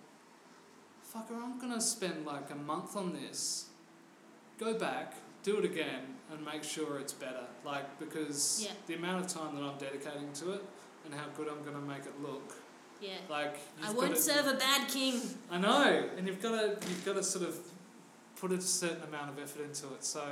[1.14, 3.68] fucker, I'm gonna spend like a month on this.
[4.60, 7.46] Go back, do it again, and make sure it's better.
[7.66, 8.72] Like because Yeah.
[8.88, 10.64] the amount of time that I'm dedicating to it
[11.06, 12.56] and how good I'm gonna make it look.
[13.00, 13.18] Yeah.
[13.30, 15.22] Like I won't gotta- serve a bad king.
[15.50, 17.58] I know, and you've got to you've got to sort of
[18.36, 20.04] put a certain amount of effort into it.
[20.04, 20.24] So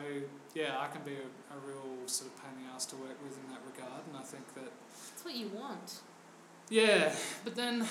[0.56, 3.18] yeah, I can be a, a real sort of pain in the ass to work
[3.24, 4.72] with in that regard, and I think that
[5.20, 6.00] That's what you want.
[6.70, 7.14] yeah.
[7.44, 7.86] But then,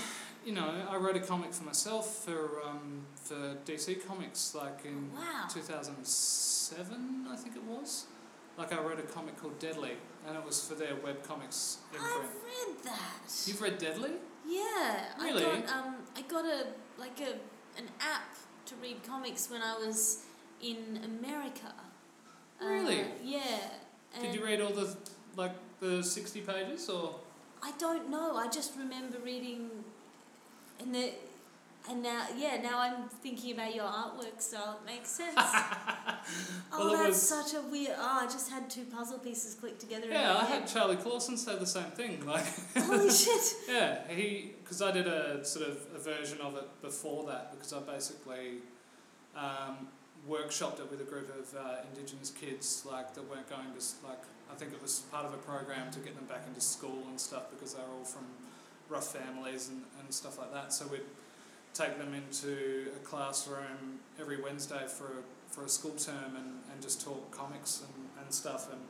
[0.46, 5.10] you know, I wrote a comic for myself for um, for DC Comics like in
[5.14, 5.46] Wow.
[5.52, 8.06] two thousand seven, I think it was.
[8.56, 9.92] Like I wrote a comic called Deadly,
[10.26, 12.00] and it was for their web comics I've
[12.44, 13.46] read that.
[13.46, 14.12] You've read Deadly?
[14.46, 15.44] Yeah, Really?
[15.44, 16.66] I got um, I got a
[16.98, 17.32] like a
[17.78, 18.34] an app
[18.66, 20.24] to read comics when I was
[20.62, 21.74] in America.
[22.60, 23.02] Really?
[23.02, 23.58] Uh, yeah.
[24.18, 24.96] Did you read all the
[25.38, 27.14] like the sixty pages or?
[27.62, 28.36] I don't know.
[28.36, 29.70] I just remember reading,
[30.80, 31.10] and the,
[31.90, 35.34] and now yeah, now I'm thinking about your artwork so It makes sense.
[35.38, 36.18] oh,
[36.72, 37.94] Well, it that's was- such a weird.
[37.98, 40.06] Oh, I just had two puzzle pieces clicked together.
[40.06, 40.60] in Yeah, I head.
[40.60, 42.24] had Charlie Clausen say the same thing.
[42.26, 42.44] Like,
[42.76, 43.54] Holy shit!
[43.68, 47.72] yeah, he because I did a sort of a version of it before that because
[47.72, 48.58] I basically
[49.36, 49.88] um,
[50.28, 54.22] workshopped it with a group of uh, Indigenous kids like that weren't going to like
[54.50, 57.20] I think it was part of a program to get them back into school and
[57.20, 58.26] stuff because they were all from
[58.88, 60.72] rough families and, and stuff like that.
[60.72, 61.00] So we'd
[61.74, 66.82] take them into a classroom every Wednesday for a, for a school term and, and
[66.82, 68.80] just talk comics and, and stuff and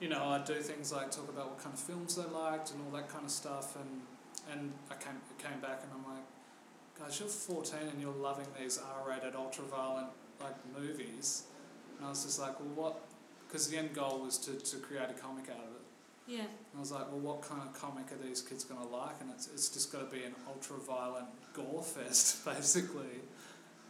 [0.00, 2.80] you know, I'd do things like talk about what kind of films they liked and
[2.82, 3.76] all that kind of stuff.
[3.76, 4.00] And
[4.50, 6.24] and I came came back and I'm like,
[6.98, 10.08] guys, you're 14 and you're loving these R-rated, ultra-violent
[10.40, 11.44] like movies.
[11.96, 13.00] And I was just like, well, what?
[13.50, 15.80] Because the end goal was to, to create a comic out of it.
[16.28, 16.40] Yeah.
[16.40, 19.16] And I was like, well, what kind of comic are these kids going to like?
[19.20, 23.20] And it's, it's just got to be an ultra-violent gore fest, basically,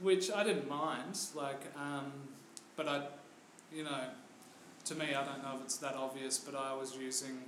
[0.01, 1.19] which I didn't mind.
[1.35, 2.13] Like, um,
[2.77, 3.07] but I,
[3.71, 4.05] you know,
[4.87, 7.43] to me, I don't know if it's that obvious, but I was using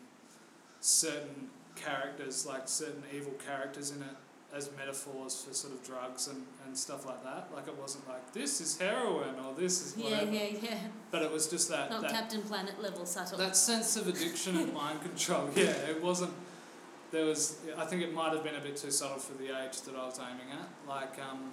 [0.81, 4.17] certain characters, like certain evil characters in it,
[4.55, 7.49] as metaphors for sort of drugs and, and stuff like that.
[7.55, 10.79] Like, it wasn't like, this is heroin or this is Yeah, yeah, yeah.
[11.11, 11.91] But it was just that.
[11.91, 13.39] Not that Captain Planet level subtle.
[13.39, 16.33] that sense of addiction and mind control, yeah, it wasn't.
[17.11, 19.83] There was, I think it might have been a bit too subtle for the age
[19.83, 20.89] that I was aiming at.
[20.89, 21.53] Like, um,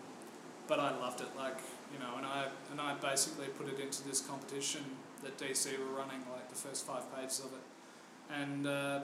[0.67, 1.27] but I loved it.
[1.37, 1.57] Like,
[1.91, 4.83] you know, and I and I basically put it into this competition
[5.23, 8.99] that DC were running, like the first five pages of it, and uh,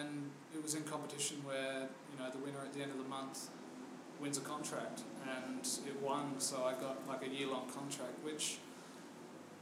[0.00, 3.08] and it was in competition where you know the winner at the end of the
[3.08, 3.48] month
[4.20, 6.34] wins a contract, and it won.
[6.38, 8.58] So I got like a year long contract, which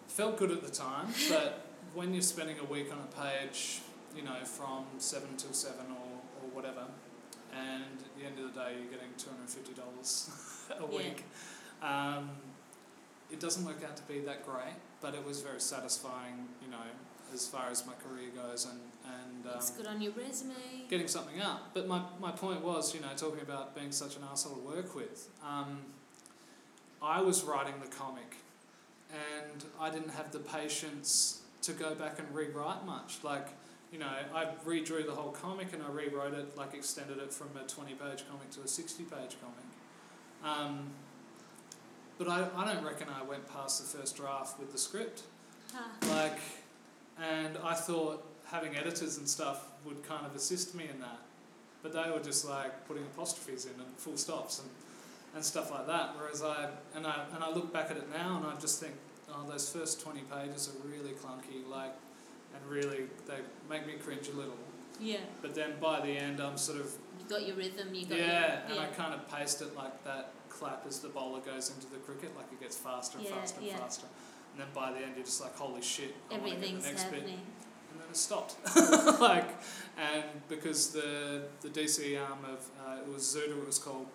[0.08, 3.80] felt good at the time, but when you're spending a week on a page,
[4.16, 6.84] you know, from seven till seven or, or whatever,
[7.52, 10.30] and at the end of the day you're getting two hundred and fifty dollars
[10.70, 10.98] a Yeah.
[10.98, 11.24] week.
[11.82, 12.30] Um,
[13.30, 16.86] it doesn't work out to be that great, but it was very satisfying, you know,
[17.34, 20.54] as far as my career goes, and and um, Looks good on your resume.
[20.88, 21.70] getting something up.
[21.74, 24.94] But my, my point was, you know, talking about being such an asshole to work
[24.94, 25.28] with.
[25.46, 25.80] Um,
[27.02, 28.36] I was writing the comic,
[29.12, 33.18] and I didn't have the patience to go back and rewrite much.
[33.22, 33.48] Like,
[33.92, 37.48] you know, I redrew the whole comic and I rewrote it, like extended it from
[37.62, 39.66] a twenty page comic to a sixty page comic.
[40.58, 40.90] Um,
[42.18, 45.22] but I, I don't reckon I went past the first draft with the script.
[45.74, 46.38] Ah, Like,
[47.22, 51.18] and I thought having editors and stuff would kind of assist me in that.
[51.82, 54.70] But they were just like putting apostrophes in and full stops and,
[55.34, 56.14] and stuff like that.
[56.18, 58.94] Whereas I and I and I look back at it now and I just think,
[59.30, 61.92] oh, those first twenty pages are really clunky, like,
[62.54, 63.38] and really they
[63.68, 64.56] make me cringe a little.
[65.00, 65.18] yeah.
[65.42, 67.94] But then by the end, I'm sort of You got your rhythm.
[67.94, 71.08] You got yeah, your, and I kind of paste it like that clap as the
[71.08, 73.76] bowler goes into the cricket, like it gets faster and Yeah, faster and yeah.
[73.76, 74.06] faster.
[74.54, 76.86] And then by the end, you're just like, holy shit, I wanna get the Everything's
[76.86, 77.40] next bit happening.
[77.90, 78.54] and then it stopped.
[79.20, 79.48] like,
[79.98, 84.06] and because the the DC arm of uh, it was Zuda, it was called.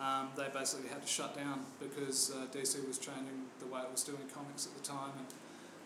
[0.00, 3.92] Um, they basically had to shut down because uh, DC was changing the way it
[3.92, 5.26] was doing comics at the time, and,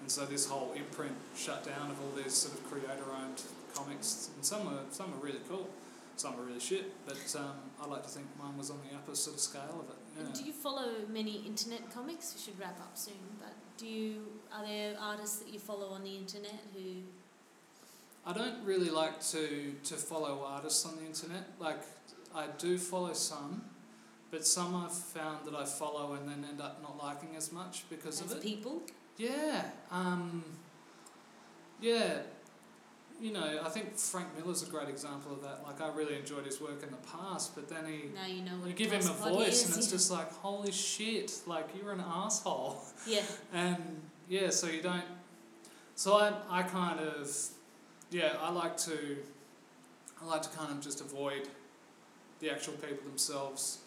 [0.00, 3.42] and so this whole imprint shut down of all these sort of creator-owned
[3.74, 5.68] comics, and some were some were really cool,
[6.16, 9.14] some were really shit, but um, I like to think mine was on the upper
[9.14, 10.00] sort of scale of it.
[10.16, 10.32] Yeah.
[10.40, 12.34] Do you follow many internet comics?
[12.34, 13.14] We should wrap up soon.
[13.38, 14.22] But do you?
[14.52, 16.80] Are there artists that you follow on the internet who?
[18.26, 21.44] I don't really like to, to follow artists on the internet.
[21.58, 21.80] Like,
[22.34, 23.62] I do follow some,
[24.30, 27.84] but some I've found that I follow and then end up not liking as much
[27.88, 28.42] because As of it.
[28.42, 28.82] people.
[29.16, 29.70] Yeah.
[29.90, 30.44] Um,
[31.80, 32.18] yeah.
[33.20, 35.64] You know, I think Frank Miller's a great example of that.
[35.64, 38.10] Like, I really enjoyed his work in the past, but then he.
[38.14, 39.92] Now you know what You give him a voice, is, and it's yeah.
[39.92, 41.32] just like, holy shit!
[41.46, 43.22] Like you're an asshole, yeah.
[43.52, 45.02] and yeah, so you don't.
[45.96, 47.28] So I, I kind of,
[48.12, 49.16] yeah, I like to,
[50.22, 51.48] I like to kind of just avoid
[52.38, 53.78] the actual people themselves,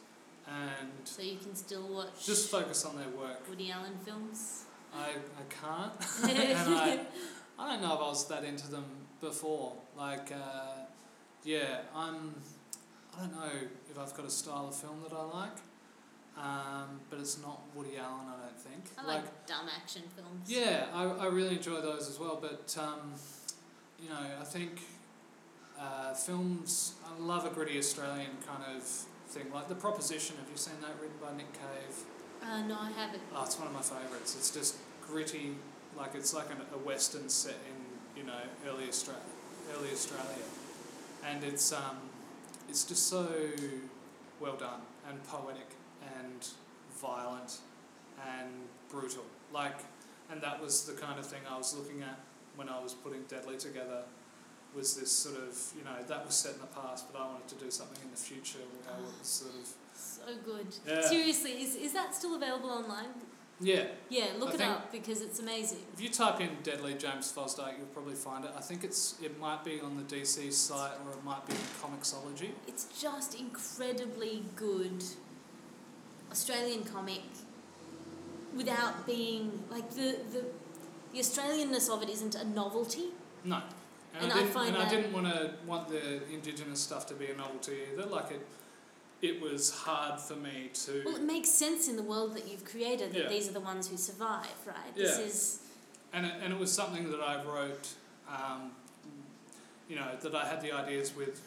[0.45, 3.47] and So you can still watch just focus on their work.
[3.49, 4.65] Woody Allen films.
[4.93, 5.93] I, I can't,
[6.37, 6.99] and I,
[7.57, 8.83] I don't know if I was that into them
[9.21, 9.73] before.
[9.97, 10.85] Like, uh,
[11.43, 12.35] yeah, I'm.
[13.15, 13.51] I don't know
[13.89, 15.57] if I've got a style of film that I like,
[16.37, 18.25] um, but it's not Woody Allen.
[18.27, 18.85] I don't think.
[18.97, 20.49] I like, dumb action films.
[20.49, 22.39] yeah, I, I really enjoy those as well.
[22.41, 23.13] But um,
[24.01, 24.81] you know, I think
[25.79, 26.93] uh, films.
[27.05, 28.83] I love a gritty Australian kind of
[29.27, 30.35] thing, like The Proposition.
[30.37, 30.91] Have you seen that?
[31.01, 32.05] Written by Nick Cave.
[32.41, 33.21] Uh, no, I haven't.
[33.35, 34.35] Oh, it's one of my favourites.
[34.35, 35.55] It's just gritty,
[35.97, 37.80] like it's like an, a western set in
[38.15, 39.21] you know early Australia,
[39.75, 40.45] early Australia,
[41.27, 41.97] and it's um,
[42.69, 43.27] it's just so
[44.39, 45.75] well done and poetic
[46.17, 46.47] and
[47.01, 47.57] violent
[48.37, 48.49] and
[48.89, 49.23] brutal.
[49.53, 49.79] Like,
[50.31, 52.19] and that was the kind of thing I was looking at
[52.55, 54.03] when I was putting Deadly together.
[54.75, 57.47] Was this sort of you know that was set in the past, but I wanted
[57.49, 60.67] to do something in the future where I was sort of So good.
[60.87, 61.01] Yeah.
[61.01, 63.09] Seriously, is, is that still available online?
[63.61, 65.79] Yeah Yeah, look I it up because it's amazing.
[65.93, 68.51] If you type in Deadly James Fosdike, you'll probably find it.
[68.57, 71.59] I think it's it might be on the DC site or it might be in
[71.81, 72.51] Comixology.
[72.67, 75.03] It's just incredibly good
[76.31, 77.21] Australian comic
[78.55, 80.43] without being like the the
[81.13, 83.09] the Australianness of it isn't a novelty.
[83.43, 83.61] No,
[84.13, 87.05] and, And I I didn't find and I didn't want to want the indigenous stuff
[87.07, 88.05] to be a novelty either.
[88.05, 88.47] Like it,
[89.21, 91.03] it was hard for me to.
[91.05, 93.29] Well, it makes sense in the world that you've created that Yeah.
[93.29, 94.95] these are the ones who survive, right?
[94.95, 95.25] This Yeah.
[95.25, 95.59] is
[96.13, 97.87] and it, and it was something that I wrote,
[98.27, 98.71] um,
[99.87, 101.39] you know, that I had the ideas with,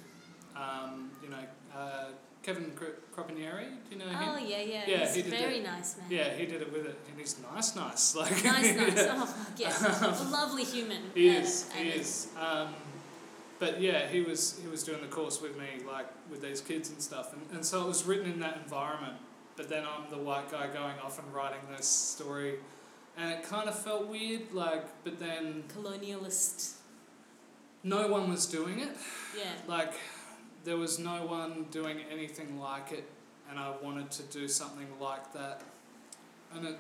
[0.57, 1.45] um, you know,
[1.77, 2.07] uh,
[2.43, 3.69] Kevin Cro- Kropinyeri.
[3.89, 4.17] Do you know him?
[4.21, 5.77] oh yeah yeah, Yeah, he's he did very that.
[5.77, 6.07] nice man.
[6.11, 8.15] Yeah, he did it with it, and he's nice, nice.
[8.15, 8.97] Like nice nice.
[9.59, 9.73] yeah.
[10.03, 11.11] Oh a lovely human.
[11.15, 11.71] He is.
[11.73, 12.29] He is.
[12.39, 12.69] Um,
[13.59, 16.91] but yeah, he was he was doing the course with me, like with these kids
[16.91, 19.15] and stuff, and, and so it was written in that environment.
[19.57, 22.57] But then I'm the white guy going off and writing this story,
[23.17, 24.53] and it kind of felt weird.
[24.53, 26.75] Like, but then Colonialist.
[27.85, 28.97] no one was doing it.
[29.37, 29.45] Yeah.
[29.69, 29.93] Like,
[30.65, 33.09] there was no one doing anything like it,
[33.49, 35.63] and I wanted to do something like that.
[36.53, 36.79] And it,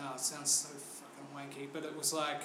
[0.00, 2.40] oh, it sounds so fucking wanky, but it was like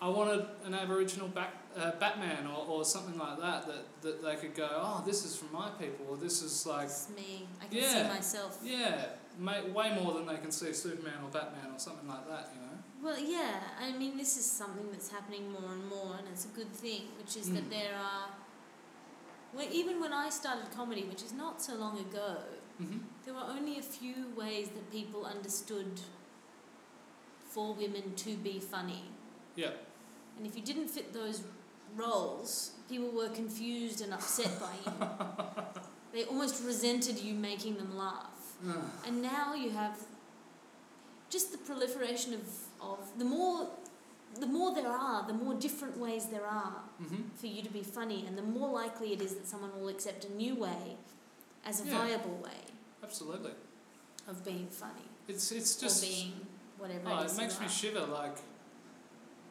[0.00, 4.36] I wanted an Aboriginal back, uh, Batman or, or something like that, that that they
[4.36, 7.46] could go, oh, this is from my people, or this is like, It's me.
[7.60, 7.92] I can Yeah.
[8.02, 8.58] see myself.
[8.62, 9.06] yeah,
[9.38, 12.60] ma- way more than they can see Superman or Batman or something like that, you
[12.60, 12.76] know?
[13.02, 13.60] Well, yeah.
[13.80, 17.02] I mean, this is something that's happening more and more, and it's a good thing,
[17.18, 17.70] which is that Mm.
[17.78, 18.28] there are.
[19.54, 22.36] Well, even when I started comedy, which is not so long ago,
[22.80, 22.98] Mm-hmm.
[23.24, 25.92] there were only a few ways that people understood
[27.48, 29.02] for women to be funny.
[29.54, 29.70] Yeah.
[30.36, 31.42] And if you didn't fit those
[31.94, 35.08] roles, people were confused and upset by you.
[36.12, 38.30] they almost resented you making them laugh.
[39.06, 39.98] And now you have
[41.28, 42.40] just the proliferation of,
[42.80, 43.68] of the more
[44.40, 47.22] the more there are, the more different ways there are mm-hmm.
[47.36, 50.24] for you to be funny, and the more likely it is that someone will accept
[50.26, 50.96] a new way
[51.64, 51.98] as a Yeah.
[51.98, 52.60] viable way
[53.02, 53.52] Absolutely.
[54.28, 56.02] of being funny It's it's or just.
[56.02, 56.32] being
[56.78, 58.04] whatever Oh, it makes me shiver.
[58.06, 58.36] Like,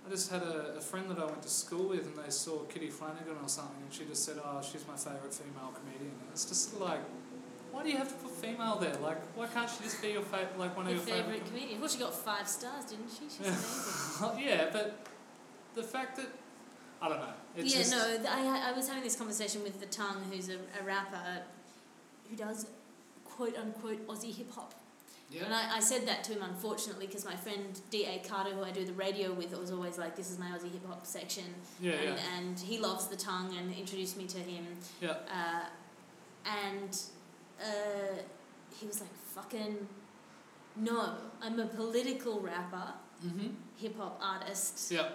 [0.05, 2.59] I just had a, a friend that I went to school with, and they saw
[2.65, 6.29] Kitty Flanagan or something, and she just said, "Oh, she's my favourite female comedian." And
[6.31, 6.99] it's just like,
[7.71, 8.95] why do you have to put female there?
[8.95, 11.45] Like, why can't she just be your fa- like one of Your your favourite favourite?
[11.47, 11.79] comedian.
[11.79, 13.25] Well, she got five stars, didn't she?
[13.25, 13.39] She's
[14.21, 14.47] amazing.
[14.47, 15.07] yeah, but
[15.73, 16.27] the fact that
[17.01, 17.33] I don't know.
[17.57, 20.57] It's yeah, just, no, I, I was having this conversation with The Tongue, who's a,
[20.79, 21.41] a rapper
[22.29, 22.67] who does
[23.25, 24.73] quote unquote Aussie hip hop.
[25.43, 28.19] And I, I said that to him, unfortunately, because my friend D.A.
[28.27, 30.85] Carter, who I do the radio with, was always like, this is my Aussie hip
[30.87, 31.43] hop section.
[31.81, 34.65] Yeah, and, yeah, and he loves The Tongue and introduced me to him.
[35.01, 35.15] yeah.
[35.29, 35.65] Uh,
[36.45, 36.97] and
[37.61, 38.15] uh,
[38.79, 39.87] he was like, fucking,
[40.77, 42.93] no, I'm a political rapper,
[43.25, 43.55] Mhm.
[43.77, 44.91] hip hop artist.
[44.91, 45.09] Yeah.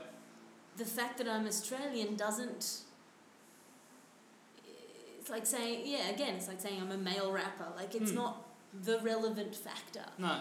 [0.77, 2.81] The fact that I'm Australian doesn't.
[5.19, 7.67] It's like saying, yeah, again, it's like saying I'm a male rapper.
[7.77, 8.17] Like, it's Hmm.
[8.17, 8.47] not
[8.85, 10.05] the relevant factor.
[10.19, 10.41] No.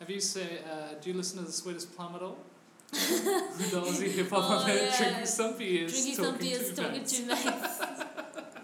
[0.00, 0.46] Have you seen?
[0.70, 2.38] Uh, do you listen to the Sweetest Plum at all?
[2.90, 4.96] the Aussie hip hop Oh, yeah.
[4.96, 7.80] drinking some beers, Drinking talking some beers, talking to mates.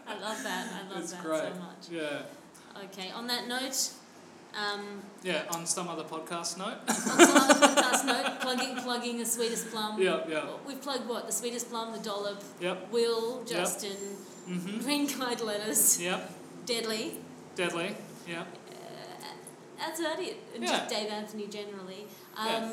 [0.06, 0.68] I love that.
[0.72, 1.40] I love It's that great.
[1.42, 1.90] so much.
[1.90, 2.82] Yeah.
[2.84, 3.10] Okay.
[3.10, 3.90] On that note,
[4.56, 6.78] um, Yeah, on some other podcast note.
[6.88, 10.00] on some other podcast note, plugging plugging the sweetest plum.
[10.00, 11.26] yeah, yeah, We've plugged what?
[11.26, 13.96] The sweetest plum, the dollop, yep, Wil, Justin,
[14.48, 16.30] mhm, Green Guide letters, yep,
[16.64, 17.18] deadly.
[17.56, 17.94] deadly,
[18.28, 18.44] yeah,
[19.78, 20.36] That's about it.
[20.58, 20.66] Yeah.
[20.66, 22.06] Just Dave Anthony generally.
[22.36, 22.70] Um, Yeah.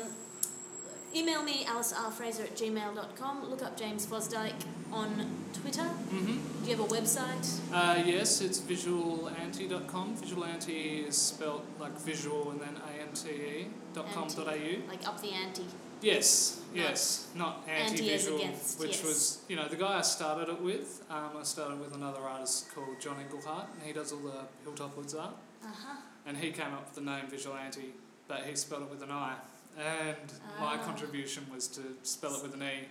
[1.14, 3.50] Email me, alicerfraser at gmail.com.
[3.50, 5.10] Look up James Fosdike on
[5.52, 5.82] Twitter.
[6.10, 6.38] mhm.
[6.64, 7.60] Do you have a website?
[7.70, 10.16] Uh, yes, it's visualante.com.
[10.16, 14.88] Visualante is spelled like visual and then A-N-T-E dot com dot au.
[14.88, 15.66] Like up the ante.
[16.00, 19.04] Yes, yes, not Anti as anti-visual, against, which yes.
[19.04, 21.04] was, you know, the guy I started it with.
[21.10, 24.94] Um, I started with another artist called John Englehart, and he does all the Hilltop
[24.96, 25.34] Hoods art.
[25.62, 25.96] Uh huh.
[26.26, 27.94] And he came up with the name vigilante,
[28.28, 29.34] but he spelled it with an I.
[29.78, 30.16] And
[30.60, 30.84] my Ah.
[30.84, 32.88] contribution was to spell it with an E,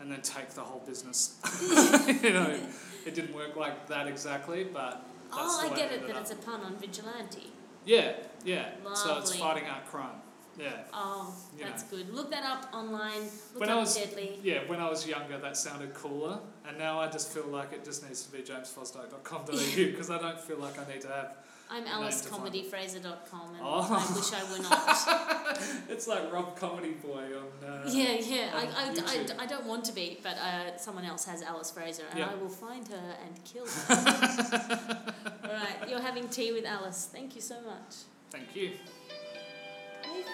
[0.00, 1.36] and then take the whole business.
[2.22, 2.58] you know,
[3.06, 6.22] it didn't work like that exactly, but that's Oh, I get I it that up.
[6.22, 7.50] it's a pun on vigilante.
[7.84, 8.12] Yeah,
[8.44, 8.70] yeah.
[8.84, 8.96] Lovely.
[8.96, 10.20] So it's fighting art crime.
[10.58, 10.82] Yeah.
[10.92, 11.96] Oh, You that's know.
[11.96, 12.10] good.
[12.14, 13.22] Look that up online.
[13.54, 14.38] Look When I was- Deadly.
[14.42, 16.38] Yeah, when I was younger, that sounded cooler,
[16.68, 20.38] and now I just feel like it just needs to be jamesfosdyke.com.au because I don't
[20.38, 21.36] feel like I need to have.
[21.72, 23.86] I'm alicecomedyfraser.com and Oh.
[23.90, 25.58] I wish I were not.
[25.88, 27.68] It's like Rob Comedy Boy on.
[27.68, 28.50] Uh, yeah, yeah.
[28.54, 29.38] I, on I, I, YouTube.
[29.38, 32.30] I don't want to be, but uh, someone else has Alice Fraser and Yeah.
[32.30, 34.98] I will find her and kill her.
[35.44, 37.08] All right, you're having tea with Alice.
[37.12, 37.94] Thank you so much.
[38.30, 38.72] Thank you.
[40.02, 40.28] Perfect.